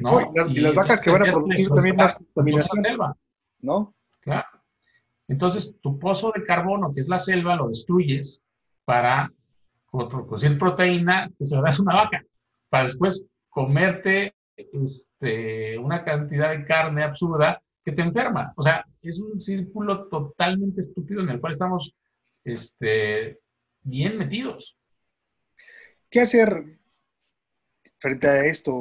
¿no? 0.00 0.32
y, 0.48 0.60
las, 0.60 0.74
vacas 0.74 1.00
que 1.00 1.10
van 1.10 1.22
a 1.22 1.30
producir 1.30 1.68
también 1.68 1.96
más 1.96 2.18
contaminación. 2.34 3.14
¿No? 3.60 3.94
Claro. 4.20 4.61
Entonces, 5.28 5.74
tu 5.80 5.98
pozo 5.98 6.32
de 6.34 6.44
carbono, 6.44 6.92
que 6.92 7.00
es 7.00 7.08
la 7.08 7.18
selva, 7.18 7.56
lo 7.56 7.68
destruyes 7.68 8.42
para 8.84 9.32
producir 9.90 10.58
proteína 10.58 11.30
que 11.38 11.44
se 11.44 11.56
la 11.56 11.62
das 11.62 11.78
a 11.78 11.82
una 11.82 11.94
vaca, 11.94 12.22
para 12.68 12.84
después 12.84 13.24
comerte 13.48 14.34
este, 14.56 15.78
una 15.78 16.04
cantidad 16.04 16.50
de 16.50 16.64
carne 16.64 17.02
absurda 17.02 17.62
que 17.84 17.92
te 17.92 18.02
enferma. 18.02 18.52
O 18.56 18.62
sea, 18.62 18.84
es 19.02 19.20
un 19.20 19.38
círculo 19.40 20.08
totalmente 20.08 20.80
estúpido 20.80 21.22
en 21.22 21.30
el 21.30 21.40
cual 21.40 21.52
estamos 21.52 21.94
este, 22.44 23.40
bien 23.82 24.18
metidos. 24.18 24.76
¿Qué 26.08 26.20
hacer 26.20 26.78
frente 27.98 28.28
a 28.28 28.40
esto? 28.44 28.74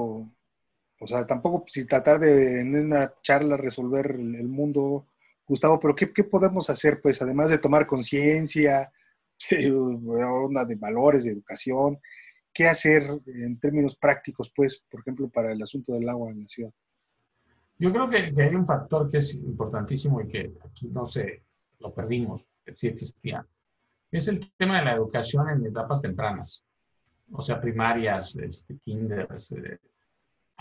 O 1.00 1.08
sea, 1.08 1.26
tampoco 1.26 1.66
si 1.68 1.86
tratar 1.86 2.20
de 2.20 2.62
en 2.62 2.76
una 2.76 3.14
charla 3.22 3.58
resolver 3.58 4.12
el, 4.12 4.48
mundo, 4.48 5.08
Gustavo, 5.52 5.80
pero 5.80 5.96
¿qué, 5.96 6.08
podemos 6.24 6.70
hacer, 6.70 7.02
pues, 7.02 7.22
además 7.22 7.50
de 7.50 7.58
tomar 7.58 7.86
conciencia, 7.86 8.92
una 9.72 10.66
de 10.66 10.76
valores, 10.76 11.26
de 11.26 11.32
educación? 11.32 12.00
qué 12.54 12.68
hacer 12.68 13.04
en 13.28 13.60
términos 13.60 13.96
prácticos, 13.96 14.52
pues, 14.56 14.84
por 14.90 15.02
ejemplo, 15.02 15.30
para 15.30 15.52
el 15.52 15.62
asunto 15.62 15.94
del 15.94 16.08
agua 16.10 16.32
en 16.32 16.42
la 16.42 16.48
ciudad? 16.48 16.72
Yo 17.78 17.92
creo 17.92 18.10
que, 18.10 18.42
hay 18.42 18.56
un 18.56 18.66
factor 18.66 19.10
que 19.10 19.18
es 19.18 19.36
importantísimo 19.36 20.22
y 20.22 20.28
que 20.28 20.54
aquí 20.64 20.88
no 20.88 21.06
sé, 21.06 21.44
lo 21.80 21.94
perdimos, 21.94 22.48
que 22.64 22.76
sí 22.76 22.88
existía. 22.88 23.46
Es 24.12 24.28
el 24.28 24.52
tema 24.58 24.80
de 24.80 24.86
la 24.86 24.96
educación 24.96 25.50
en 25.50 25.66
etapas 25.66 26.02
tempranas, 26.02 26.64
o 27.32 27.42
sea, 27.42 27.60
primarias, 27.60 28.36
este, 28.36 28.78
kinders. 28.84 29.54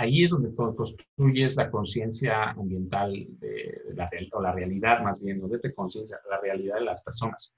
Ahí 0.01 0.25
es 0.25 0.31
donde 0.31 0.55
construyes 0.55 1.57
la 1.57 1.71
conciencia 1.71 2.53
ambiental 2.53 3.13
de, 3.39 3.83
la, 3.95 4.09
o 4.33 4.41
la 4.41 4.51
realidad 4.51 5.03
más 5.03 5.23
bien, 5.23 5.39
donde 5.39 5.59
te 5.59 5.75
conciencia 5.75 6.19
la 6.31 6.41
realidad 6.41 6.77
de 6.77 6.87
las 6.87 7.03
personas. 7.03 7.53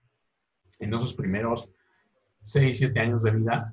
En 0.80 0.92
esos 0.92 1.14
primeros 1.14 1.70
6, 2.40 2.78
7 2.78 2.98
años 2.98 3.22
de 3.22 3.30
vida, 3.30 3.72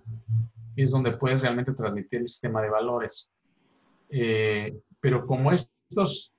es 0.76 0.92
donde 0.92 1.14
puedes 1.14 1.42
realmente 1.42 1.74
transmitir 1.74 2.20
el 2.20 2.28
sistema 2.28 2.62
de 2.62 2.70
valores. 2.70 3.32
Eh, 4.08 4.80
pero 5.00 5.26
como 5.26 5.52
estos 5.52 6.32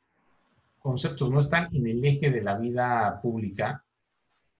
conceptos 0.78 1.32
no 1.32 1.40
están 1.40 1.74
en 1.74 1.84
el 1.88 2.04
eje 2.04 2.30
de 2.30 2.42
la 2.42 2.56
vida 2.56 3.18
pública, 3.20 3.84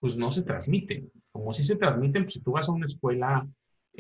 pues 0.01 0.17
no 0.17 0.33
se 0.33 0.43
transmiten. 0.43 1.09
Como 1.31 1.53
si 1.53 1.63
se 1.63 1.77
transmiten, 1.77 2.25
pues 2.25 2.33
si 2.33 2.41
tú 2.41 2.51
vas 2.51 2.69
a 2.69 2.73
una 2.73 2.87
escuela 2.87 3.47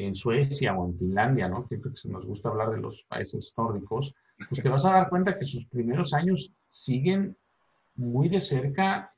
en 0.07 0.14
Suecia 0.14 0.75
o 0.75 0.87
en 0.87 0.99
Finlandia, 0.99 1.49
¿no? 1.49 1.66
Que 1.66 1.78
nos 2.04 2.26
gusta 2.26 2.49
hablar 2.49 2.71
de 2.71 2.80
los 2.80 3.04
países 3.04 3.54
nórdicos, 3.57 4.14
pues 4.49 4.62
te 4.62 4.69
vas 4.69 4.85
a 4.87 4.92
dar 4.92 5.09
cuenta 5.09 5.37
que 5.37 5.45
sus 5.45 5.66
primeros 5.66 6.14
años 6.14 6.52
siguen 6.71 7.37
muy 7.97 8.28
de 8.28 8.40
cerca 8.40 9.14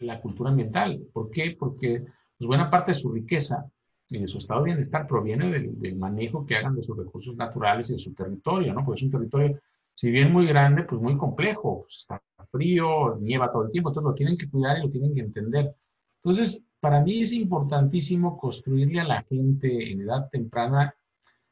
la 0.00 0.20
cultura 0.20 0.50
ambiental. 0.50 1.00
¿Por 1.12 1.30
qué? 1.30 1.56
Porque 1.58 2.04
pues, 2.38 2.46
buena 2.46 2.70
parte 2.70 2.92
de 2.92 2.96
su 2.96 3.10
riqueza 3.10 3.64
y 4.08 4.18
de 4.18 4.26
su 4.26 4.38
estado 4.38 4.60
de 4.60 4.66
bienestar 4.66 5.06
proviene 5.06 5.50
del, 5.50 5.96
manejo 5.96 6.44
que 6.44 6.56
hagan 6.56 6.74
de 6.74 6.82
sus 6.82 6.96
recursos 6.96 7.36
naturales 7.36 7.90
y 7.90 7.94
de 7.94 7.98
su 7.98 8.14
territorio, 8.14 8.72
¿no? 8.72 8.84
Porque 8.84 8.98
es 8.98 9.02
un 9.04 9.10
territorio, 9.10 9.60
si 9.94 10.10
bien 10.10 10.32
muy 10.32 10.46
grande, 10.46 10.84
pues 10.84 11.00
muy 11.00 11.16
complejo, 11.16 11.82
pues 11.82 11.96
está 11.98 12.22
frío, 12.50 13.16
nieva 13.20 13.50
todo 13.50 13.64
el 13.64 13.70
tiempo, 13.70 13.90
entonces 13.90 14.08
lo 14.08 14.14
tienen 14.14 14.36
que 14.36 14.48
cuidar 14.48 14.78
y 14.78 14.82
lo 14.82 14.90
tienen 14.90 15.14
que 15.14 15.20
entender. 15.20 15.74
Entonces, 16.22 16.62
para 16.80 17.00
mí 17.00 17.22
es 17.22 17.32
importantísimo 17.32 18.36
construirle 18.36 19.00
a 19.00 19.04
la 19.04 19.22
gente 19.22 19.90
en 19.90 20.02
edad 20.02 20.28
temprana 20.30 20.94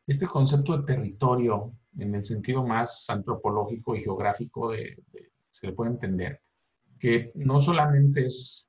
este 0.07 0.27
concepto 0.27 0.79
de 0.79 0.85
territorio 0.85 1.73
en 1.99 2.15
el 2.15 2.25
sentido 2.25 2.65
más 2.65 3.09
antropológico 3.09 3.97
y 3.97 4.03
geográfico 4.03 4.71
de, 4.71 4.97
se 5.51 5.67
le 5.67 5.73
puede 5.73 5.93
entender, 5.93 6.41
que 6.99 7.33
no 7.35 7.61
solamente 7.61 8.27
es 8.27 8.67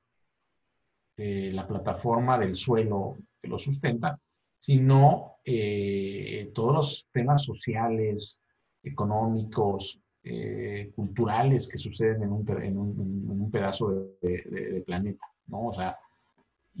eh, 1.16 1.50
la 1.52 1.66
plataforma 1.66 2.38
del 2.38 2.54
suelo 2.54 3.16
que 3.40 3.48
lo 3.48 3.58
sustenta, 3.58 4.18
sino 4.58 5.36
eh, 5.44 6.50
todos 6.54 6.74
los 6.74 7.08
temas 7.12 7.44
sociales, 7.44 8.42
económicos, 8.82 10.00
eh, 10.22 10.90
culturales 10.94 11.68
que 11.68 11.78
suceden 11.78 12.22
en 12.22 12.32
un, 12.32 12.62
en 12.62 12.76
un, 12.76 13.50
pedazo 13.50 14.16
de, 14.20 14.82
planeta, 14.86 15.26
¿no? 15.46 15.68
O 15.68 15.72
sea, 15.72 15.96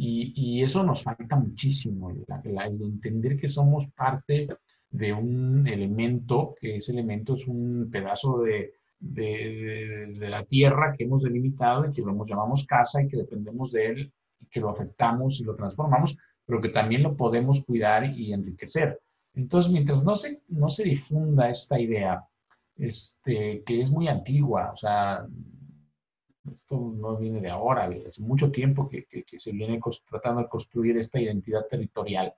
y, 0.00 0.32
y 0.36 0.62
eso 0.62 0.84
nos 0.84 1.02
falta 1.02 1.34
muchísimo, 1.34 2.10
el, 2.10 2.24
entender 2.82 3.36
que 3.36 3.48
somos 3.48 3.88
parte 3.88 4.46
de 4.90 5.12
un 5.12 5.66
elemento, 5.66 6.54
que 6.60 6.76
ese 6.76 6.92
elemento 6.92 7.34
es 7.34 7.48
un 7.48 7.88
pedazo 7.90 8.38
de, 8.38 8.74
de, 9.00 10.14
de, 10.16 10.28
la 10.28 10.44
tierra 10.44 10.94
que 10.96 11.02
hemos 11.02 11.22
delimitado 11.22 11.84
y 11.84 11.92
que 11.92 12.02
lo 12.02 12.24
llamamos 12.24 12.64
casa 12.64 13.02
y 13.02 13.08
que 13.08 13.16
dependemos 13.16 13.72
de 13.72 13.86
él 13.86 14.12
y 14.38 14.46
que 14.46 14.60
lo 14.60 14.70
afectamos 14.70 15.40
y 15.40 15.44
lo 15.44 15.56
transformamos, 15.56 16.16
pero 16.46 16.60
que 16.60 16.68
también 16.68 17.02
lo 17.02 17.16
podemos 17.16 17.64
cuidar 17.64 18.04
y 18.16 18.32
enriquecer. 18.32 19.00
Entonces, 19.34 19.72
mientras 19.72 20.04
no 20.04 20.14
se, 20.14 20.42
no 20.46 20.70
se 20.70 20.84
difunda 20.84 21.50
esta 21.50 21.78
idea, 21.78 22.22
este, 22.76 23.64
que 23.66 23.80
es 23.80 23.90
muy 23.90 24.06
antigua, 24.06 24.70
o 24.72 24.76
sea, 24.76 25.26
esto 26.54 26.92
no 26.96 27.16
viene 27.16 27.40
de 27.40 27.50
ahora, 27.50 27.90
hace 28.06 28.22
mucho 28.22 28.50
tiempo 28.50 28.88
que, 28.88 29.04
que, 29.04 29.38
se 29.38 29.52
viene 29.52 29.80
tratando 30.08 30.42
de 30.42 30.48
construir 30.48 30.96
esta 30.96 31.20
identidad 31.20 31.66
territorial. 31.68 32.34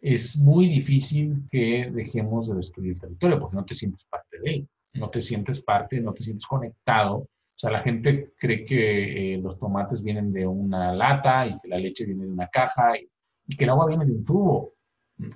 Es 0.00 0.38
muy 0.38 0.68
difícil 0.68 1.44
que 1.50 1.90
dejemos 1.92 2.48
de 2.48 2.56
destruir 2.56 2.92
el 2.92 3.00
territorio 3.00 3.38
porque 3.38 3.56
no 3.56 3.64
te 3.64 3.74
sientes 3.74 4.04
parte 4.04 4.38
de 4.40 4.50
él, 4.54 4.68
no 4.94 5.10
te 5.10 5.22
sientes 5.22 5.60
parte, 5.60 6.00
no 6.00 6.12
te 6.12 6.24
sientes 6.24 6.46
conectado. 6.46 7.16
O 7.18 7.28
sea, 7.54 7.70
la 7.70 7.80
gente 7.80 8.32
cree 8.38 8.64
que 8.64 9.34
eh, 9.34 9.38
los 9.38 9.58
tomates 9.58 10.02
vienen 10.02 10.32
de 10.32 10.46
una 10.46 10.92
lata 10.92 11.46
y 11.46 11.58
que 11.60 11.68
la 11.68 11.78
leche 11.78 12.04
viene 12.04 12.24
de 12.24 12.32
una 12.32 12.48
caja 12.48 12.98
y, 12.98 13.08
que 13.56 13.64
el 13.64 13.70
agua 13.70 13.86
viene 13.86 14.06
de 14.06 14.12
un 14.12 14.24
tubo, 14.24 14.72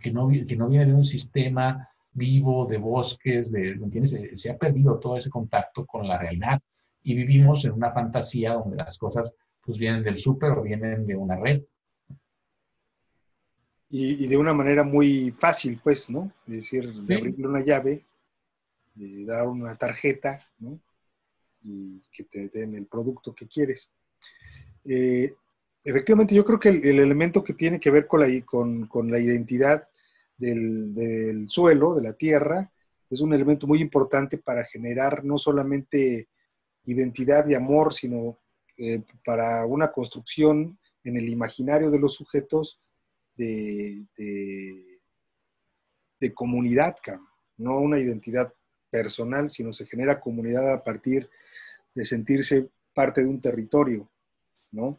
que 0.00 0.10
no, 0.10 0.28
que 0.28 0.56
no 0.56 0.68
viene 0.68 0.86
de 0.86 0.94
un 0.94 1.04
sistema 1.04 1.88
vivo 2.12 2.64
de 2.66 2.78
bosques, 2.78 3.52
de, 3.52 3.72
¿entiendes? 3.72 4.18
Se 4.32 4.50
ha 4.50 4.56
perdido 4.56 4.98
todo 4.98 5.18
ese 5.18 5.28
contacto 5.28 5.84
con 5.84 6.08
la 6.08 6.16
realidad 6.16 6.60
y 7.06 7.14
vivimos 7.14 7.64
en 7.64 7.70
una 7.70 7.92
fantasía 7.92 8.54
donde 8.54 8.76
las 8.78 8.98
cosas 8.98 9.36
pues 9.64 9.78
vienen 9.78 10.02
del 10.02 10.16
súper 10.16 10.50
o 10.50 10.62
vienen 10.62 11.06
de 11.06 11.14
una 11.14 11.36
red. 11.36 11.62
Y, 13.88 14.26
de 14.26 14.36
una 14.36 14.52
manera 14.52 14.82
muy 14.82 15.30
fácil, 15.30 15.78
pues, 15.82 16.10
¿no? 16.10 16.32
Es 16.48 16.54
decir, 16.54 16.92
de 16.92 17.14
abrirle 17.14 17.46
una 17.46 17.64
llave, 17.64 18.04
de 18.96 19.24
dar 19.24 19.46
una 19.46 19.76
tarjeta, 19.76 20.44
¿no? 20.58 20.80
Y 21.62 22.02
que 22.12 22.24
te 22.24 22.48
den 22.48 22.74
el 22.74 22.86
producto 22.86 23.32
que 23.32 23.46
quieres. 23.46 23.88
Eh, 24.84 25.32
efectivamente, 25.84 26.34
yo 26.34 26.44
creo 26.44 26.58
que 26.58 26.70
el, 26.70 26.98
elemento 26.98 27.44
que 27.44 27.54
tiene 27.54 27.78
que 27.78 27.92
ver 27.92 28.08
con 28.08 28.20
la, 28.20 28.44
con, 28.44 28.88
con 28.88 29.12
la 29.12 29.20
identidad 29.20 29.88
del, 30.36 30.92
del, 30.92 31.48
suelo, 31.48 31.94
de 31.94 32.02
la 32.02 32.14
tierra, 32.14 32.68
es 33.08 33.20
un 33.20 33.32
elemento 33.32 33.68
muy 33.68 33.80
importante 33.80 34.38
para 34.38 34.64
generar 34.64 35.24
no 35.24 35.38
solamente 35.38 36.26
identidad 36.86 37.46
y 37.46 37.54
amor, 37.54 37.92
sino 37.92 38.38
eh, 38.78 39.02
para 39.24 39.66
una 39.66 39.92
construcción 39.92 40.78
en 41.04 41.16
el 41.16 41.28
imaginario 41.28 41.90
de 41.90 41.98
los 41.98 42.14
sujetos 42.14 42.80
de, 43.36 44.06
comunidad, 46.34 46.96
no 47.58 47.78
una 47.78 48.00
identidad 48.00 48.52
personal, 48.90 49.50
sino 49.50 49.72
se 49.72 49.86
genera 49.86 50.20
comunidad 50.20 50.72
a 50.72 50.82
partir 50.82 51.30
de 51.94 52.04
sentirse 52.04 52.68
parte 52.92 53.22
de 53.22 53.28
un 53.28 53.40
territorio, 53.40 54.08
¿no? 54.72 54.98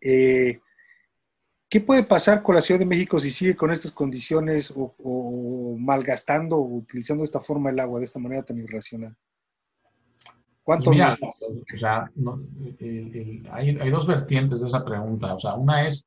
Eh, 0.00 0.60
¿Qué 1.68 1.80
puede 1.80 2.04
pasar 2.04 2.42
con 2.42 2.54
la 2.54 2.60
Ciudad 2.60 2.78
de 2.78 2.86
México 2.86 3.18
si 3.18 3.30
sigue 3.30 3.56
con 3.56 3.72
estas 3.72 3.90
condiciones 3.90 4.70
o, 4.70 4.94
o 4.98 5.76
malgastando 5.78 6.56
o 6.56 6.76
utilizando 6.76 7.24
esta 7.24 7.40
forma 7.40 7.70
el 7.70 7.80
agua 7.80 7.98
de 7.98 8.04
esta 8.04 8.20
manera 8.20 8.44
tan 8.44 8.58
irracional? 8.58 9.16
¿Cuánto 10.66 10.90
Mira, 10.90 11.16
hay, 13.52 13.88
dos 13.88 14.04
vertientes 14.04 14.60
de 14.60 14.66
esa 14.66 14.84
pregunta. 14.84 15.32
O 15.32 15.38
sea, 15.38 15.54
una 15.54 15.86
es, 15.86 16.04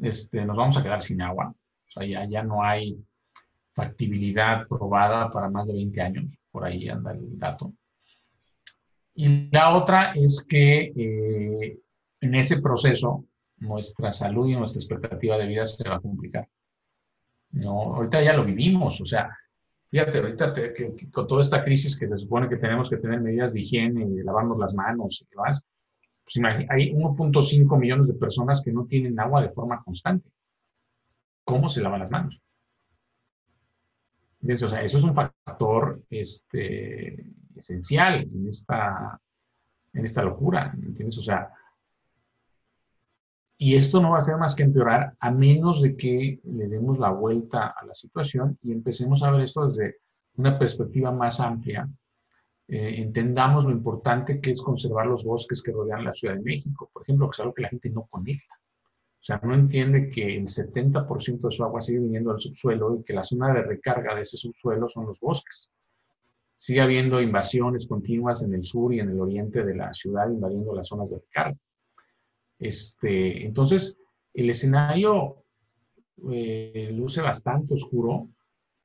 este, 0.00 0.46
nos 0.46 0.56
vamos 0.56 0.78
a 0.78 0.82
quedar 0.82 1.02
sin 1.02 1.20
agua. 1.20 1.50
O 1.54 1.90
sea, 1.90 2.06
ya, 2.06 2.24
ya 2.24 2.42
no 2.42 2.64
hay 2.64 2.96
factibilidad 3.74 4.66
probada 4.66 5.30
para 5.30 5.50
más 5.50 5.68
de 5.68 5.74
20 5.74 6.00
años. 6.00 6.38
Por 6.50 6.64
ahí 6.64 6.88
anda 6.88 7.12
el 7.12 7.38
dato. 7.38 7.74
Y 9.14 9.50
la 9.50 9.76
otra 9.76 10.14
es 10.14 10.42
que 10.48 10.90
eh, 10.96 11.78
en 12.22 12.34
ese 12.34 12.62
proceso 12.62 13.26
nuestra 13.58 14.10
salud 14.10 14.48
y 14.48 14.56
nuestra 14.56 14.80
expectativa 14.80 15.36
de 15.36 15.48
vida 15.48 15.66
se 15.66 15.86
va 15.86 15.96
a 15.96 16.00
complicar. 16.00 16.48
No, 17.50 17.94
ahorita 17.94 18.22
ya 18.22 18.32
lo 18.32 18.42
vivimos, 18.42 19.02
o 19.02 19.04
sea, 19.04 19.36
Fíjate, 19.92 20.20
ahorita 20.20 20.54
con 21.12 21.28
toda 21.28 21.42
esta 21.42 21.62
crisis 21.62 21.98
que 21.98 22.08
se 22.08 22.16
supone 22.16 22.48
que 22.48 22.56
tenemos 22.56 22.88
que 22.88 22.96
tener 22.96 23.20
medidas 23.20 23.52
de 23.52 23.60
higiene 23.60 24.06
y 24.06 24.14
de 24.14 24.24
lavarnos 24.24 24.58
las 24.58 24.72
manos 24.74 25.20
y 25.20 25.26
demás, 25.28 25.62
pues 26.24 26.42
hay 26.70 26.94
1.5 26.94 27.78
millones 27.78 28.08
de 28.08 28.14
personas 28.14 28.62
que 28.64 28.72
no 28.72 28.86
tienen 28.86 29.20
agua 29.20 29.42
de 29.42 29.50
forma 29.50 29.82
constante. 29.84 30.30
¿Cómo 31.44 31.68
se 31.68 31.82
lavan 31.82 32.00
las 32.00 32.10
manos? 32.10 32.40
O 34.42 34.68
sea, 34.68 34.80
eso 34.82 34.96
es 34.96 35.04
un 35.04 35.14
factor 35.14 36.02
este, 36.08 37.26
esencial 37.54 38.22
en 38.22 38.48
esta, 38.48 39.20
en 39.92 40.04
esta 40.04 40.22
locura, 40.22 40.74
¿entiendes? 40.74 41.18
O 41.18 41.22
sea, 41.22 41.50
y 43.62 43.76
esto 43.76 44.02
no 44.02 44.10
va 44.10 44.18
a 44.18 44.22
ser 44.22 44.38
más 44.38 44.56
que 44.56 44.64
empeorar 44.64 45.14
a 45.20 45.30
menos 45.30 45.82
de 45.82 45.96
que 45.96 46.40
le 46.42 46.66
demos 46.66 46.98
la 46.98 47.10
vuelta 47.10 47.68
a 47.68 47.86
la 47.86 47.94
situación 47.94 48.58
y 48.60 48.72
empecemos 48.72 49.22
a 49.22 49.30
ver 49.30 49.42
esto 49.42 49.68
desde 49.68 49.98
una 50.34 50.58
perspectiva 50.58 51.12
más 51.12 51.38
amplia. 51.38 51.88
Eh, 52.66 52.94
entendamos 52.96 53.64
lo 53.64 53.70
importante 53.70 54.40
que 54.40 54.50
es 54.50 54.60
conservar 54.60 55.06
los 55.06 55.22
bosques 55.22 55.62
que 55.62 55.70
rodean 55.70 56.02
la 56.02 56.10
Ciudad 56.10 56.34
de 56.34 56.42
México, 56.42 56.90
por 56.92 57.04
ejemplo, 57.04 57.30
que 57.30 57.36
es 57.36 57.40
algo 57.40 57.54
que 57.54 57.62
la 57.62 57.68
gente 57.68 57.88
no 57.90 58.08
conecta. 58.10 58.52
O 58.56 59.24
sea, 59.24 59.40
no 59.44 59.54
entiende 59.54 60.08
que 60.08 60.36
el 60.36 60.46
70% 60.46 61.40
de 61.42 61.52
su 61.52 61.62
agua 61.62 61.80
sigue 61.80 62.00
viniendo 62.00 62.30
del 62.30 62.40
subsuelo 62.40 62.96
y 62.96 63.04
que 63.04 63.12
la 63.12 63.22
zona 63.22 63.54
de 63.54 63.62
recarga 63.62 64.16
de 64.16 64.22
ese 64.22 64.38
subsuelo 64.38 64.88
son 64.88 65.06
los 65.06 65.20
bosques. 65.20 65.70
Sigue 66.56 66.80
habiendo 66.80 67.22
invasiones 67.22 67.86
continuas 67.86 68.42
en 68.42 68.54
el 68.54 68.64
sur 68.64 68.92
y 68.92 68.98
en 68.98 69.10
el 69.10 69.20
oriente 69.20 69.62
de 69.62 69.76
la 69.76 69.92
ciudad, 69.92 70.28
invadiendo 70.28 70.74
las 70.74 70.88
zonas 70.88 71.10
de 71.10 71.18
recarga. 71.18 71.60
Este, 72.62 73.44
entonces, 73.44 73.98
el 74.32 74.48
escenario 74.48 75.44
eh, 76.30 76.90
luce 76.92 77.20
bastante 77.20 77.74
oscuro 77.74 78.28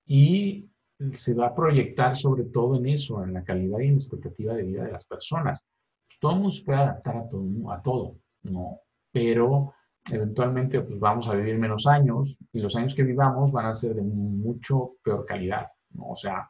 y 0.08 0.68
se 1.12 1.36
va 1.36 1.48
a 1.48 1.56
proyectar 1.56 2.16
sobre 2.16 2.46
todo 2.46 2.78
en 2.78 2.88
eso, 2.88 3.24
en 3.24 3.34
la 3.34 3.44
calidad 3.44 3.78
y 3.80 3.86
en 3.86 3.92
la 3.92 3.98
expectativa 3.98 4.56
de 4.56 4.64
vida 4.64 4.84
de 4.84 4.94
las 4.94 5.06
personas. 5.06 5.68
Pues, 6.08 6.18
todo 6.20 6.32
el 6.32 6.38
mundo 6.38 6.52
se 6.52 6.64
puede 6.64 6.80
adaptar 6.80 7.18
a 7.18 7.82
todo, 7.84 8.16
¿no? 8.44 8.80
Pero 9.12 9.74
eventualmente 10.12 10.82
pues, 10.82 11.00
vamos 11.00 11.28
a 11.28 11.36
vivir 11.36 11.60
menos 11.60 11.86
años 11.86 12.40
y 12.52 12.60
los 12.60 12.76
años 12.76 12.96
que 12.96 13.04
vivamos 13.04 13.52
van 13.52 13.68
a 13.68 13.76
ser 13.76 13.94
de 13.94 14.02
mucho 14.02 14.94
peor 15.04 15.24
calidad. 15.24 15.68
O 16.00 16.16
sea, 16.16 16.50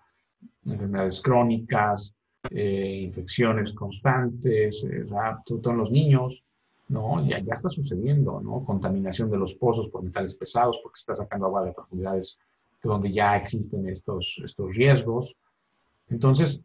enfermedades 0.66 1.22
crónicas, 1.22 2.16
eh, 2.52 3.02
infecciones 3.02 3.74
constantes, 3.74 4.86
eh, 4.86 5.06
sobre 5.06 5.62
todo 5.62 5.72
en 5.72 5.80
los 5.80 5.92
niños, 5.92 6.46
¿no? 6.90 7.26
Ya, 7.26 7.38
está 7.38 7.70
sucediendo, 7.70 8.40
¿no? 8.42 8.64
Contaminación 8.64 9.30
de 9.30 9.38
los 9.38 9.56
pozos 9.56 9.90
por 9.90 10.04
metales 10.04 10.36
pesados, 10.36 10.80
porque 10.82 10.98
se 10.98 11.02
está 11.02 11.16
sacando 11.16 11.48
agua 11.48 11.66
de 11.66 11.74
profundidades 11.74 12.40
donde 12.82 13.12
ya 13.12 13.36
existen 13.36 13.90
estos, 13.90 14.40
estos 14.44 14.76
riesgos. 14.76 15.36
Entonces, 16.10 16.62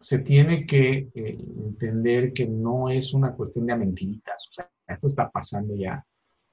se 0.00 0.20
tiene 0.20 0.64
que 0.64 1.10
eh, 1.14 1.38
entender 1.64 2.32
que 2.32 2.46
no 2.46 2.88
es 2.88 3.12
una 3.12 3.34
cuestión 3.34 3.66
de 3.66 3.76
mentiritas, 3.76 4.48
o 4.48 4.52
sea, 4.52 4.70
esto 4.86 5.06
está 5.06 5.28
pasando 5.28 5.74
ya. 5.74 6.04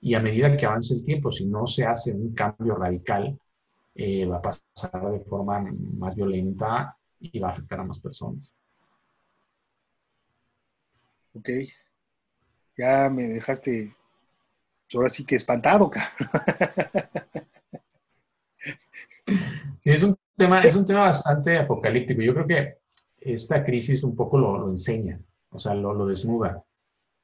Y 0.01 0.13
a 0.13 0.19
medida 0.19 0.55
que 0.57 0.65
avance 0.65 0.93
el 0.93 1.03
tiempo, 1.03 1.31
si 1.31 1.45
no 1.45 1.65
se 1.65 1.85
hace 1.85 2.13
un 2.13 2.33
cambio 2.33 2.75
radical, 2.75 3.39
eh, 3.95 4.25
va 4.25 4.37
a 4.37 4.41
pasar 4.41 5.11
de 5.11 5.21
forma 5.21 5.59
más 5.97 6.15
violenta 6.15 6.95
y 7.19 7.39
va 7.39 7.47
a 7.47 7.51
afectar 7.51 7.79
a 7.79 7.83
más 7.83 7.99
personas. 7.99 8.53
Ok 11.33 11.49
ya 12.77 13.09
me 13.09 13.27
dejaste 13.27 13.95
ahora 14.95 15.09
sí 15.09 15.25
que 15.25 15.35
espantado, 15.35 15.91
Sí, 19.81 19.89
es 19.91 20.03
un 20.03 20.17
tema, 20.37 20.61
es 20.61 20.75
un 20.75 20.85
tema 20.85 21.01
bastante 21.01 21.57
apocalíptico. 21.57 22.21
Yo 22.21 22.33
creo 22.33 22.47
que 22.47 22.77
esta 23.19 23.63
crisis 23.65 24.03
un 24.03 24.15
poco 24.15 24.37
lo, 24.37 24.69
enseña, 24.69 25.19
o 25.49 25.59
sea, 25.59 25.73
lo, 25.75 26.05
desnuda, 26.05 26.63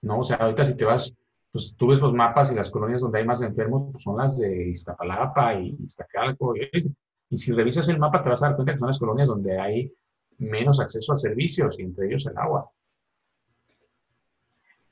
¿no? 0.02 0.20
O 0.20 0.24
sea, 0.24 0.38
ahorita 0.38 0.66
si 0.66 0.76
te 0.76 0.84
vas, 0.86 1.14
pues 1.52 1.76
tú 1.78 1.88
ves 1.88 2.02
los 2.02 2.14
mapas 2.14 2.52
y 2.52 2.56
las 2.56 2.70
colonias 2.70 3.02
donde 3.02 3.20
hay 3.20 3.26
más 3.26 3.42
enfermos, 3.42 3.86
pues 3.92 4.04
son 4.04 4.18
las 4.18 4.38
de 4.38 4.68
Iztapalapa 4.70 5.56
y 5.56 5.78
Iztacalco. 5.86 6.56
Y, 6.58 6.94
y 7.30 7.38
si 7.38 7.54
revisas 7.54 7.88
el 7.90 8.00
mapa 8.00 8.22
te 8.22 8.30
vas 8.30 8.44
a 8.44 8.48
dar 8.48 8.56
cuenta 8.56 8.74
que 8.74 8.80
son 8.80 8.90
las 8.90 9.00
colonias 9.00 9.28
donde 9.28 9.60
hay 9.60 9.94
menos 10.40 10.82
acceso 10.82 11.14
a 11.14 11.18
servicios, 11.18 11.80
entre 11.80 12.08
ellos 12.08 12.26
el 12.26 12.38
agua. 12.38 12.70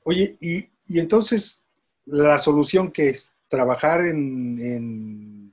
Oye, 0.04 0.36
y, 0.40 0.68
entonces 0.98 1.64
la 2.06 2.38
solución 2.38 2.90
que 2.90 3.10
es 3.10 3.36
trabajar 3.48 4.00
en, 4.02 5.52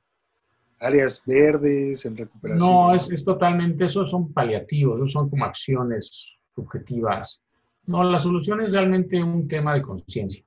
áreas 0.80 1.24
verdes, 1.26 2.06
en 2.06 2.16
recuperación. 2.16 2.66
No, 2.66 2.96
es, 2.96 3.12
es, 3.12 3.24
totalmente, 3.24 3.86
eso 3.86 4.08
son 4.08 4.32
paliativos, 4.32 4.98
eso 4.98 5.08
son 5.08 5.30
como 5.30 5.46
acciones 5.46 6.40
subjetivas. 6.56 7.44
No, 7.86 8.04
la 8.04 8.20
solución 8.20 8.62
es 8.62 8.72
realmente 8.72 9.22
un 9.22 9.48
tema 9.48 9.74
de 9.74 9.82
conciencia, 9.82 10.44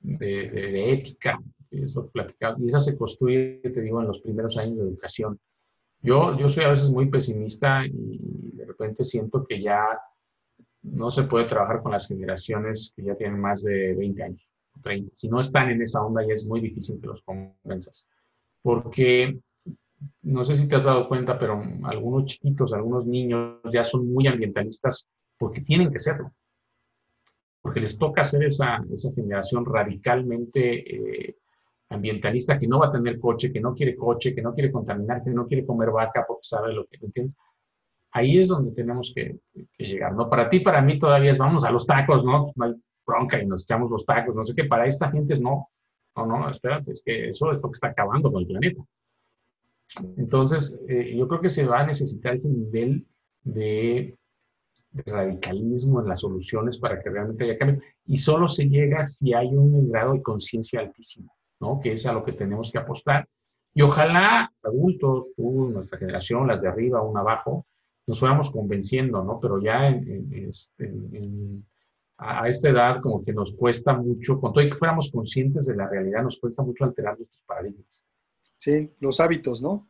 de, 0.00 0.92
ética, 0.92 1.38
es 1.70 1.94
lo 1.94 2.06
que 2.06 2.10
platicaba, 2.10 2.56
y 2.58 2.68
esa 2.68 2.80
se 2.80 2.98
construye, 2.98 3.60
te 3.62 3.80
digo, 3.80 4.00
en 4.00 4.08
los 4.08 4.20
primeros 4.20 4.56
años 4.58 4.78
de 4.78 4.84
educación. 4.84 5.38
Yo, 6.02 6.36
yo 6.38 6.48
soy 6.48 6.64
a 6.64 6.70
veces 6.70 6.90
muy 6.90 7.08
pesimista 7.08 7.84
y 7.86 8.50
de 8.54 8.64
repente 8.64 9.04
siento 9.04 9.44
que 9.46 9.60
ya 9.60 9.84
no 10.82 11.10
se 11.10 11.24
puede 11.24 11.46
trabajar 11.46 11.82
con 11.82 11.92
las 11.92 12.06
generaciones 12.06 12.92
que 12.96 13.04
ya 13.04 13.14
tienen 13.14 13.40
más 13.40 13.62
de 13.62 13.94
20 13.94 14.22
años, 14.22 14.52
30. 14.82 15.10
Si 15.14 15.28
no 15.28 15.40
están 15.40 15.70
en 15.70 15.82
esa 15.82 16.04
onda, 16.04 16.26
ya 16.26 16.34
es 16.34 16.46
muy 16.46 16.60
difícil 16.60 17.00
que 17.00 17.06
los 17.06 17.22
convenzas. 17.22 18.08
Porque 18.62 19.38
no 20.22 20.44
sé 20.44 20.56
si 20.56 20.68
te 20.68 20.76
has 20.76 20.84
dado 20.84 21.08
cuenta, 21.08 21.38
pero 21.38 21.62
algunos 21.84 22.26
chiquitos, 22.26 22.72
algunos 22.72 23.06
niños 23.06 23.60
ya 23.72 23.84
son 23.84 24.10
muy 24.10 24.26
ambientalistas 24.26 25.08
porque 25.38 25.60
tienen 25.60 25.90
que 25.90 25.98
serlo. 25.98 26.32
Porque 27.60 27.80
les 27.80 27.98
toca 27.98 28.22
esa, 28.22 28.82
esa 28.92 29.12
generación 29.14 29.66
radicalmente 29.66 31.28
eh, 31.28 31.36
ambientalista 31.90 32.58
que 32.58 32.66
no 32.66 32.78
va 32.78 32.86
a 32.86 32.92
tener 32.92 33.18
coche, 33.18 33.52
que 33.52 33.60
no 33.60 33.74
quiere 33.74 33.94
coche, 33.96 34.34
que 34.34 34.42
no 34.42 34.52
quiere 34.52 34.70
contaminar, 34.70 35.20
que 35.22 35.30
no 35.30 35.46
quiere 35.46 35.66
comer 35.66 35.90
vaca 35.90 36.24
porque 36.26 36.42
sabe 36.42 36.72
lo 36.72 36.86
que, 36.86 36.98
¿entiendes? 37.04 37.36
Ahí 38.12 38.38
es 38.38 38.48
donde 38.48 38.72
tenemos 38.72 39.12
que, 39.14 39.38
llegar, 39.78 40.14
¿no? 40.14 40.28
Para 40.28 40.48
ti, 40.48 40.60
para 40.60 40.82
mí 40.82 40.98
todavía 40.98 41.30
es 41.30 41.38
vamos 41.38 41.64
a 41.64 41.70
los 41.70 41.86
tacos, 41.86 42.24
¿no? 42.24 42.52
No 42.56 42.64
hay 42.64 42.74
bronca 43.06 43.40
y 43.40 43.46
nos 43.46 43.62
echamos 43.62 43.90
los 43.90 44.04
tacos, 44.04 44.34
no 44.34 44.44
sé 44.44 44.54
qué, 44.54 44.64
para 44.64 44.86
esta 44.86 45.10
gente 45.10 45.34
es 45.34 45.40
no. 45.40 45.68
No, 46.16 46.26
no, 46.26 46.50
espérate, 46.50 46.92
es 46.92 47.02
que 47.04 47.28
eso 47.28 47.52
es 47.52 47.62
lo 47.62 47.70
que 47.70 47.76
está 47.76 47.88
acabando 47.88 48.30
con 48.30 48.42
el 48.42 48.48
planeta. 48.48 48.82
Entonces, 50.16 50.80
eh, 50.88 51.16
yo 51.16 51.26
creo 51.28 51.40
que 51.40 51.48
se 51.48 51.66
va 51.66 51.80
a 51.80 51.86
necesitar 51.86 52.34
ese 52.34 52.48
nivel 52.48 53.06
de, 53.42 54.16
radicalismo 54.92 56.00
en 56.00 56.08
las 56.08 56.20
soluciones 56.20 56.78
para 56.78 57.00
que 57.00 57.10
realmente 57.10 57.44
haya 57.44 57.58
cambio. 57.58 57.80
Y 58.06 58.16
solo 58.16 58.48
se 58.48 58.64
llega 58.64 59.04
si 59.04 59.32
hay 59.32 59.48
un 59.48 59.90
grado 59.90 60.14
de 60.14 60.22
conciencia 60.22 60.80
altísimo, 60.80 61.32
¿no? 61.60 61.78
Que 61.80 61.92
es 61.92 62.06
a 62.06 62.12
lo 62.12 62.24
que 62.24 62.32
tenemos 62.32 62.72
que 62.72 62.78
apostar. 62.78 63.28
Y 63.72 63.82
ojalá 63.82 64.52
adultos, 64.62 65.32
tú, 65.36 65.70
nuestra 65.70 65.98
generación, 65.98 66.48
las 66.48 66.60
de 66.60 66.68
arriba, 66.68 66.98
aún 66.98 67.16
abajo, 67.16 67.66
nos 68.06 68.18
fuéramos 68.18 68.50
convenciendo, 68.50 69.22
¿no? 69.22 69.38
Pero 69.40 69.60
ya 69.60 69.88
este, 69.88 70.92
a 72.16 72.48
esta 72.48 72.68
edad 72.68 73.00
como 73.00 73.22
que 73.22 73.32
nos 73.32 73.54
cuesta 73.54 73.94
mucho, 73.94 74.40
con 74.40 74.52
todo 74.52 74.62
y 74.62 74.68
que 74.68 74.76
fuéramos 74.76 75.10
conscientes 75.10 75.66
de 75.66 75.76
la 75.76 75.88
realidad, 75.88 76.22
nos 76.22 76.38
cuesta 76.38 76.62
mucho 76.62 76.84
alterar 76.84 77.18
nuestros 77.18 77.42
paradigmas. 77.46 78.04
Sí, 78.56 78.90
los 79.00 79.20
hábitos, 79.20 79.62
¿no? 79.62 79.88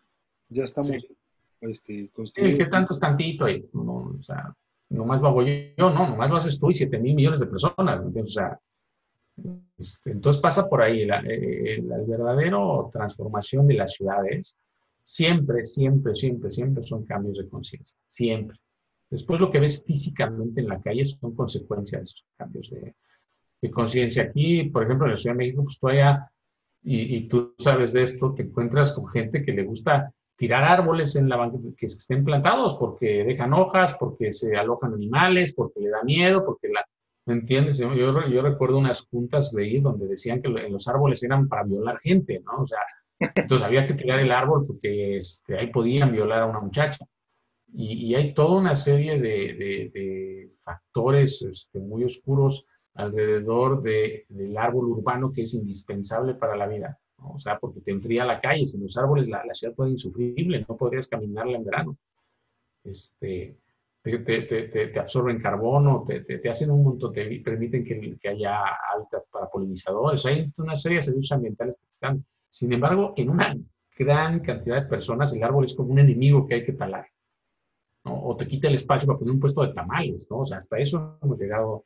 Ya 0.48 0.64
estamos 0.64 0.92
este, 1.60 2.10
construyendo. 2.10 2.58
¿Qué 2.58 2.70
tanto 2.70 2.94
es 2.94 3.00
tantito 3.00 3.44
ahí? 3.44 3.68
No, 3.72 4.14
o 4.18 4.22
sea, 4.22 4.54
nomás 4.90 5.20
lo 5.20 5.28
hago 5.28 5.42
yo, 5.42 5.90
no, 5.90 6.08
nomás 6.08 6.30
lo 6.30 6.36
haces 6.36 6.58
tú 6.58 6.70
y 6.70 6.74
7 6.74 6.98
mil 6.98 7.14
millones 7.14 7.40
de 7.40 7.46
personas. 7.46 8.00
O 8.00 8.26
sea, 8.26 8.60
este, 9.76 10.10
entonces 10.12 10.40
pasa 10.40 10.68
por 10.68 10.82
ahí. 10.82 11.06
La, 11.06 11.20
eh, 11.26 11.82
la, 11.82 11.98
verdadero 11.98 12.88
transformación 12.92 13.66
de 13.66 13.74
las 13.74 13.92
ciudades 13.94 14.54
siempre, 15.02 15.64
siempre, 15.64 16.14
siempre, 16.14 16.50
siempre 16.50 16.82
son 16.84 17.04
cambios 17.04 17.38
de 17.38 17.48
conciencia. 17.48 17.98
Siempre. 18.08 18.58
Después 19.10 19.40
lo 19.40 19.50
que 19.50 19.60
ves 19.60 19.82
físicamente 19.84 20.60
en 20.60 20.68
la 20.68 20.80
calle 20.80 21.04
son 21.04 21.34
consecuencias 21.34 22.00
de 22.00 22.04
esos 22.04 22.24
cambios 22.36 22.70
de, 22.70 23.70
conciencia. 23.70 24.22
Aquí, 24.22 24.64
por 24.64 24.84
ejemplo, 24.84 25.06
en 25.06 25.12
la 25.12 25.16
Ciudad 25.16 25.34
de 25.34 25.38
México, 25.38 25.62
pues 25.64 25.78
todavía 25.78 26.30
y, 26.82 27.28
tú 27.28 27.54
sabes 27.58 27.92
de 27.92 28.02
esto, 28.02 28.32
te 28.34 28.44
encuentras 28.44 28.92
con 28.92 29.06
gente 29.08 29.44
que 29.44 29.52
le 29.52 29.64
gusta 29.64 30.14
tirar 30.34 30.64
árboles 30.64 31.14
en 31.16 31.28
la 31.28 31.36
banca, 31.36 31.58
que 31.76 31.86
estén 31.86 32.24
plantados 32.24 32.76
porque 32.76 33.22
dejan 33.24 33.52
hojas, 33.52 33.94
porque 34.00 34.32
se 34.32 34.56
alojan 34.56 34.94
animales, 34.94 35.52
porque 35.54 35.80
le 35.80 35.90
da 35.90 36.02
miedo, 36.02 36.42
porque 36.44 36.68
la... 36.68 36.82
¿Me 37.26 37.34
entiendes? 37.34 37.76
Yo, 37.78 37.92
yo 37.94 38.42
recuerdo 38.42 38.78
unas 38.78 39.02
juntas 39.02 39.52
de 39.52 39.62
ahí 39.62 39.80
donde 39.80 40.06
decían 40.06 40.40
que 40.40 40.48
los 40.48 40.88
árboles 40.88 41.22
eran 41.22 41.48
para 41.48 41.64
violar 41.64 41.98
gente, 42.00 42.40
¿no? 42.40 42.62
O 42.62 42.64
sea, 42.64 42.78
entonces 43.20 43.66
había 43.66 43.86
que 43.86 43.94
tirar 43.94 44.20
el 44.20 44.32
árbol 44.32 44.66
porque 44.66 45.16
este, 45.16 45.58
ahí 45.58 45.68
podían 45.68 46.12
violar 46.12 46.40
a 46.42 46.46
una 46.46 46.60
muchacha. 46.60 47.04
Y, 47.72 48.14
hay 48.16 48.34
toda 48.34 48.58
una 48.58 48.74
serie 48.74 49.20
de, 49.20 49.90
de, 49.94 50.50
factores 50.64 51.40
este, 51.42 51.78
muy 51.78 52.02
oscuros 52.02 52.66
alrededor 52.94 53.82
del 53.82 54.56
árbol 54.58 54.86
urbano 54.86 55.30
que 55.32 55.42
es 55.42 55.54
indispensable 55.54 56.34
para 56.34 56.56
la 56.56 56.66
vida. 56.66 56.98
O 57.16 57.38
sea, 57.38 57.58
porque 57.58 57.80
te 57.80 57.92
enfría 57.92 58.24
la 58.24 58.40
calle, 58.40 58.66
sin 58.66 58.82
los 58.82 58.96
árboles 58.96 59.28
la, 59.28 59.44
la 59.44 59.54
ciudad 59.54 59.74
puede 59.74 59.90
insufrible, 59.90 60.64
no 60.68 60.76
podrías 60.76 61.06
caminarla 61.06 61.58
en 61.58 61.64
verano. 61.64 61.96
Este, 62.82 63.56
te, 64.02 64.18
te, 64.20 64.42
te, 64.42 64.86
te 64.88 64.98
absorben 64.98 65.40
carbono, 65.40 66.04
te, 66.06 66.48
hacen 66.48 66.70
un 66.70 66.82
montón, 66.82 67.12
te 67.12 67.40
permiten 67.40 67.84
que, 67.84 68.16
que 68.18 68.28
haya 68.28 68.60
hábitats 68.92 69.26
para 69.30 69.48
polinizadores. 69.48 70.24
Hay 70.26 70.50
una 70.56 70.76
serie 70.76 70.96
de 70.96 71.02
servicios 71.02 71.32
ambientales 71.32 71.76
que 71.76 71.88
están. 71.90 72.24
Sin 72.50 72.72
embargo, 72.72 73.14
en 73.16 73.30
una 73.30 73.56
gran 73.96 74.40
cantidad 74.40 74.82
de 74.82 74.88
personas, 74.88 75.32
el 75.32 75.42
árbol 75.42 75.64
es 75.64 75.74
como 75.74 75.90
un 75.90 75.98
enemigo 75.98 76.46
que 76.46 76.54
hay 76.54 76.64
que 76.64 76.72
talar. 76.72 77.06
O 78.04 78.34
te 78.36 78.46
quita 78.46 78.68
el 78.68 78.74
espacio 78.74 79.06
para 79.06 79.18
poner 79.18 79.34
un 79.34 79.40
puesto 79.40 79.62
de 79.62 79.74
tamales, 79.74 80.28
¿no? 80.30 80.38
O 80.38 80.44
sea, 80.44 80.56
hasta 80.56 80.78
eso 80.78 81.18
hemos 81.22 81.38
llegado 81.38 81.84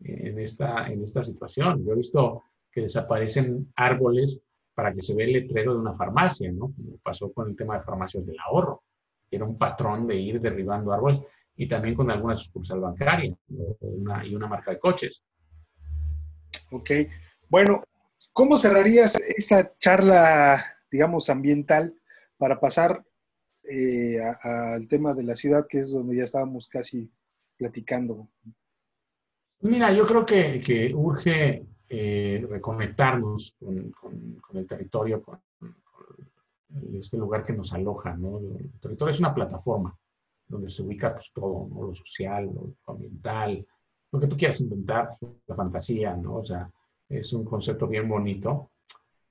en 0.00 0.38
esta, 0.38 0.88
en 0.88 1.02
esta 1.02 1.22
situación. 1.22 1.84
Yo 1.84 1.92
he 1.92 1.96
visto 1.96 2.42
que 2.70 2.82
desaparecen 2.82 3.72
árboles 3.76 4.42
para 4.74 4.92
que 4.92 5.02
se 5.02 5.14
vea 5.14 5.26
el 5.26 5.34
letrero 5.34 5.74
de 5.74 5.80
una 5.80 5.92
farmacia, 5.92 6.50
¿no? 6.50 6.74
Pasó 7.02 7.32
con 7.32 7.50
el 7.50 7.56
tema 7.56 7.78
de 7.78 7.84
farmacias 7.84 8.26
del 8.26 8.38
ahorro, 8.40 8.82
que 9.28 9.36
era 9.36 9.44
un 9.44 9.56
patrón 9.56 10.06
de 10.06 10.16
ir 10.16 10.40
derribando 10.40 10.92
árboles, 10.92 11.22
y 11.54 11.68
también 11.68 11.94
con 11.94 12.10
alguna 12.10 12.36
sucursal 12.36 12.80
bancaria 12.80 13.36
una, 13.80 14.26
y 14.26 14.34
una 14.34 14.46
marca 14.46 14.70
de 14.70 14.78
coches. 14.78 15.22
Ok. 16.70 16.90
Bueno, 17.48 17.82
¿cómo 18.32 18.58
cerrarías 18.58 19.16
esta 19.36 19.76
charla, 19.78 20.64
digamos, 20.90 21.28
ambiental 21.30 21.94
para 22.36 22.58
pasar 22.58 23.04
eh, 23.70 24.20
al 24.42 24.88
tema 24.88 25.14
de 25.14 25.24
la 25.24 25.36
ciudad, 25.36 25.66
que 25.68 25.80
es 25.80 25.92
donde 25.92 26.16
ya 26.16 26.24
estábamos 26.24 26.66
casi 26.66 27.10
platicando? 27.56 28.28
Mira, 29.60 29.92
yo 29.92 30.04
creo 30.04 30.24
que, 30.24 30.92
urge 30.94 31.64
eh, 31.88 32.46
reconectarnos 32.48 33.56
con, 33.58 33.92
el 34.54 34.66
territorio, 34.66 35.22
con, 35.22 35.40
este 36.94 37.16
lugar 37.16 37.44
que 37.44 37.52
nos 37.52 37.72
aloja. 37.72 38.16
¿no? 38.16 38.38
El 38.38 38.72
territorio 38.80 39.10
es 39.10 39.20
una 39.20 39.34
plataforma 39.34 39.96
donde 40.48 40.68
se 40.68 40.82
ubica 40.82 41.12
pues, 41.14 41.30
todo, 41.32 41.68
lo 41.86 41.94
social, 41.94 42.46
lo 42.46 42.74
ambiental, 42.86 43.64
lo 44.10 44.20
que 44.20 44.26
tú 44.26 44.36
quieras 44.36 44.60
inventar, 44.60 45.10
la 45.46 45.54
fantasía, 45.54 46.14
¿no? 46.16 46.36
O 46.36 46.44
sea, 46.44 46.70
es 47.12 47.32
un 47.32 47.44
concepto 47.44 47.86
bien 47.86 48.08
bonito. 48.08 48.70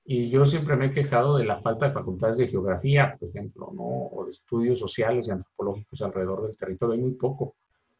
Y 0.04 0.30
yo 0.30 0.46
siempre 0.46 0.76
me 0.76 0.88
he 0.88 0.92
quejado 0.92 1.38
de 1.38 1.46
la 1.46 1.62
falta 1.62 1.88
de 1.88 1.94
facultades 1.94 2.38
de 2.38 2.48
geografía, 2.48 3.16
por 3.20 3.30
ejemplo, 3.30 3.72
¿no? 3.74 3.84
o 3.84 4.24
de 4.26 4.32
estudios 4.32 4.80
sociales 4.80 5.28
y 5.28 5.32
antropológicos 5.32 6.02
alrededor 6.02 6.48
del 6.48 6.58
territorio. 6.58 6.96
Hay 6.96 7.02
muy 7.02 7.14
poco 7.14 7.56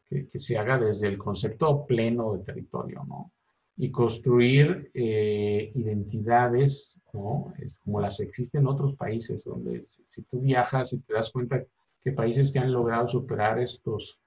que, 0.08 0.38
se 0.38 0.58
haga 0.58 0.78
desde 0.78 1.08
el 1.08 1.18
concepto 1.18 1.86
pleno 1.86 2.34
de 2.34 2.44
territorio, 2.44 3.04
¿no? 3.08 3.30
Y 3.76 3.90
construir 3.90 4.90
eh, 4.92 5.72
identidades, 5.74 7.00
¿no? 7.12 7.54
Es 7.58 7.78
como 7.78 8.00
las 8.00 8.20
existen 8.20 8.62
en 8.62 8.66
otros 8.66 8.94
países, 8.94 9.44
donde 9.44 9.86
si, 9.88 10.22
tú 10.22 10.40
viajas 10.40 10.92
y 10.92 11.00
te 11.00 11.14
das 11.14 11.30
cuenta 11.30 11.64
que 12.02 12.12
países 12.12 12.52
que 12.52 12.58
han 12.58 12.72
logrado 12.72 13.08
superar 13.08 13.58
estos 13.58 14.18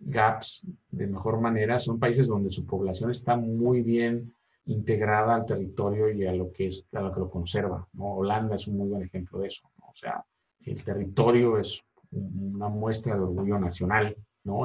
gaps 0.00 0.66
de 0.90 1.06
mejor 1.06 1.40
manera 1.40 1.78
son 1.78 1.98
países 1.98 2.28
donde 2.28 2.50
su 2.50 2.64
población 2.64 3.10
está 3.10 3.36
muy 3.36 3.82
bien 3.82 4.32
integrada 4.66 5.34
al 5.34 5.46
territorio 5.46 6.10
y 6.10 6.26
a 6.26 6.32
lo 6.32 6.52
que 6.52 6.66
es 6.66 6.86
a 6.92 7.00
lo 7.00 7.12
que 7.12 7.20
lo 7.20 7.30
conserva. 7.30 7.86
¿no? 7.94 8.16
Holanda 8.16 8.56
es 8.56 8.66
un 8.68 8.76
muy 8.76 8.88
buen 8.88 9.02
ejemplo 9.02 9.40
de 9.40 9.48
eso. 9.48 9.70
¿no? 9.78 9.86
O 9.88 9.94
sea, 9.94 10.24
el 10.64 10.82
territorio 10.84 11.58
es 11.58 11.82
una 12.10 12.68
muestra 12.68 13.14
de 13.14 13.20
orgullo 13.20 13.58
nacional 13.58 14.16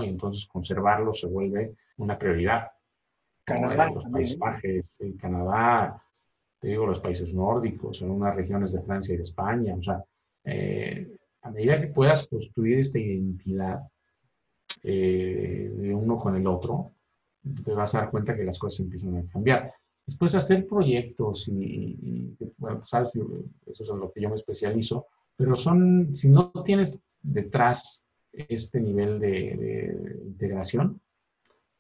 y 0.02 0.10
entonces 0.10 0.48
conservarlo 0.48 1.14
se 1.14 1.28
vuelve 1.28 1.76
una 1.98 2.18
prioridad. 2.18 2.72
Canadá. 3.44 3.92
Los 3.92 4.06
paisajes, 4.06 5.00
Canadá, 5.20 6.02
te 6.60 6.70
digo, 6.70 6.86
los 6.86 7.02
países 7.02 7.34
nórdicos, 7.34 8.02
en 8.02 8.12
unas 8.12 8.36
regiones 8.36 8.72
de 8.72 8.82
Francia 8.82 9.14
y 9.14 9.18
de 9.18 9.24
España, 9.24 9.76
o 9.76 9.82
sea, 9.82 10.02
eh, 10.46 11.18
a 11.42 11.52
medida 11.52 11.82
que 11.82 11.88
puedas 11.88 12.28
construir 12.28 12.80
esta 12.80 13.00
identidad 13.00 13.82
eh, 14.82 15.72
de 15.74 15.94
uno 15.94 16.16
con 16.16 16.36
el 16.36 16.48
otro, 16.48 16.92
te 17.64 17.74
vas 17.74 17.94
a 17.96 18.00
dar 18.00 18.12
cuenta 18.12 18.36
que 18.36 18.44
las 18.44 18.58
cosas 18.58 18.80
empiezan 18.82 19.18
a 19.18 19.26
cambiar. 19.32 19.74
Después 20.06 20.36
hacer 20.36 20.68
proyectos 20.68 21.48
y, 21.48 22.36
bueno, 22.58 22.80
pues, 22.80 22.90
sabes, 22.90 23.16
eso 23.66 23.84
es 23.84 23.90
en 23.90 24.00
lo 24.00 24.12
que 24.12 24.22
yo 24.22 24.30
me 24.30 24.36
especializo, 24.36 25.08
pero 25.36 25.56
son, 25.56 26.14
si 26.14 26.30
no 26.30 26.52
tienes 26.66 27.00
detrás 27.22 28.06
este 28.34 28.82
nivel 28.82 29.20
de, 29.20 30.20
integración, 30.26 31.00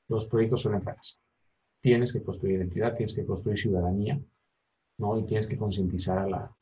los 0.08 0.26
proyectos 0.28 0.62
suelen 0.62 0.82
fracasar. 0.82 1.20
Tienes 1.82 2.14
que 2.14 2.24
construir 2.24 2.56
identidad, 2.56 2.96
tienes 2.96 3.14
que 3.14 3.26
construir 3.26 3.58
ciudadanía, 3.58 4.20
¿no? 4.98 5.18
Y 5.18 5.26
tienes 5.26 5.48
que 5.48 5.58
concientizar 5.58 6.20
a 6.20 6.30
la, 6.30 6.56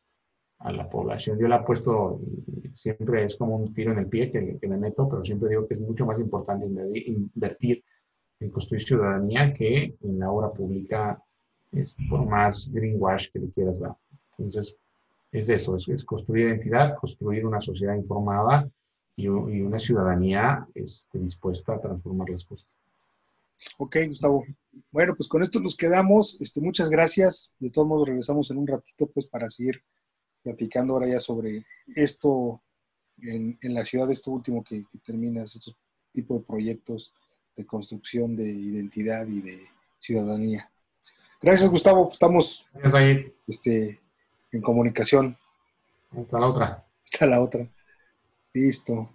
a 0.64 0.72
la 0.72 0.90
población. 0.90 1.40
Yo 1.40 1.48
la 1.48 1.58
he 1.58 1.64
puesto, 1.64 2.20
siempre 2.74 3.26
es 3.26 3.36
como 3.36 3.56
un 3.56 3.74
tiro 3.74 3.92
en 3.92 4.00
el 4.00 4.08
pie 4.08 4.32
que, 4.32 4.58
que 4.60 4.68
me 4.68 4.78
meto, 4.78 5.08
pero 5.10 5.24
siempre 5.24 5.50
digo 5.50 5.68
que 5.68 5.74
es 5.74 5.82
mucho 5.82 6.06
más 6.06 6.20
importante 6.20 6.66
invertir 6.66 7.84
en 8.40 8.50
construir 8.50 8.82
ciudadanía 8.82 9.54
que 9.54 9.96
en 10.02 10.20
la 10.20 10.32
obra 10.32 10.52
pública, 10.52 11.22
es 11.72 11.96
por 12.10 12.26
más 12.26 12.70
greenwash 12.72 13.30
que 13.32 13.40
le 13.40 13.50
quieras 13.52 13.80
dar. 13.80 13.96
Entonces, 14.38 14.78
es 15.32 15.50
eso, 15.50 15.78
es, 15.78 15.88
es 15.88 16.04
construir 16.04 16.48
identidad, 16.48 16.96
construir 16.96 17.46
una 17.46 17.62
sociedad 17.62 17.96
informada 17.96 18.70
y, 19.16 19.28
una 19.28 19.80
ciudadanía 19.80 20.68
este, 20.74 21.20
dispuesta 21.20 21.74
a 21.74 21.82
transformar 21.82 22.30
las 22.30 22.44
cosas. 22.44 22.70
Ok, 23.78 23.98
Gustavo. 24.08 24.44
Bueno, 24.92 25.16
pues 25.16 25.30
con 25.30 25.44
esto 25.44 25.60
nos 25.60 25.78
quedamos. 25.78 26.42
Este, 26.42 26.60
muchas 26.60 26.90
gracias. 26.90 27.54
De 27.60 27.70
todos 27.70 27.88
modos, 27.88 28.08
regresamos 28.08 28.50
en 28.52 28.58
un 28.58 28.68
ratito 28.68 29.08
pues 29.08 29.28
para 29.28 29.50
seguir 29.50 29.84
platicando 30.44 30.94
ahora 30.94 31.08
ya 31.08 31.20
sobre 31.20 31.64
esto 31.96 32.62
en, 33.22 33.58
la 33.62 33.86
ciudad, 33.86 34.10
esto 34.10 34.32
último 34.32 34.64
que, 34.64 34.84
terminas, 35.06 35.56
estos 35.56 35.76
tipos 36.12 36.40
de 36.40 36.46
proyectos 36.46 37.14
de 37.56 37.66
construcción 37.66 38.36
de 38.36 38.50
identidad 38.50 39.28
y 39.28 39.42
de 39.42 39.68
ciudadanía. 40.00 40.72
Gracias, 41.42 41.70
Gustavo. 41.70 42.10
Estamos 42.12 42.68
este, 43.48 44.00
en 44.52 44.62
comunicación. 44.62 45.38
Hasta 46.12 46.40
la 46.40 46.48
otra. 46.48 46.86
Hasta 47.06 47.26
la 47.26 47.42
otra. 47.42 47.68
Listo. 48.54 49.10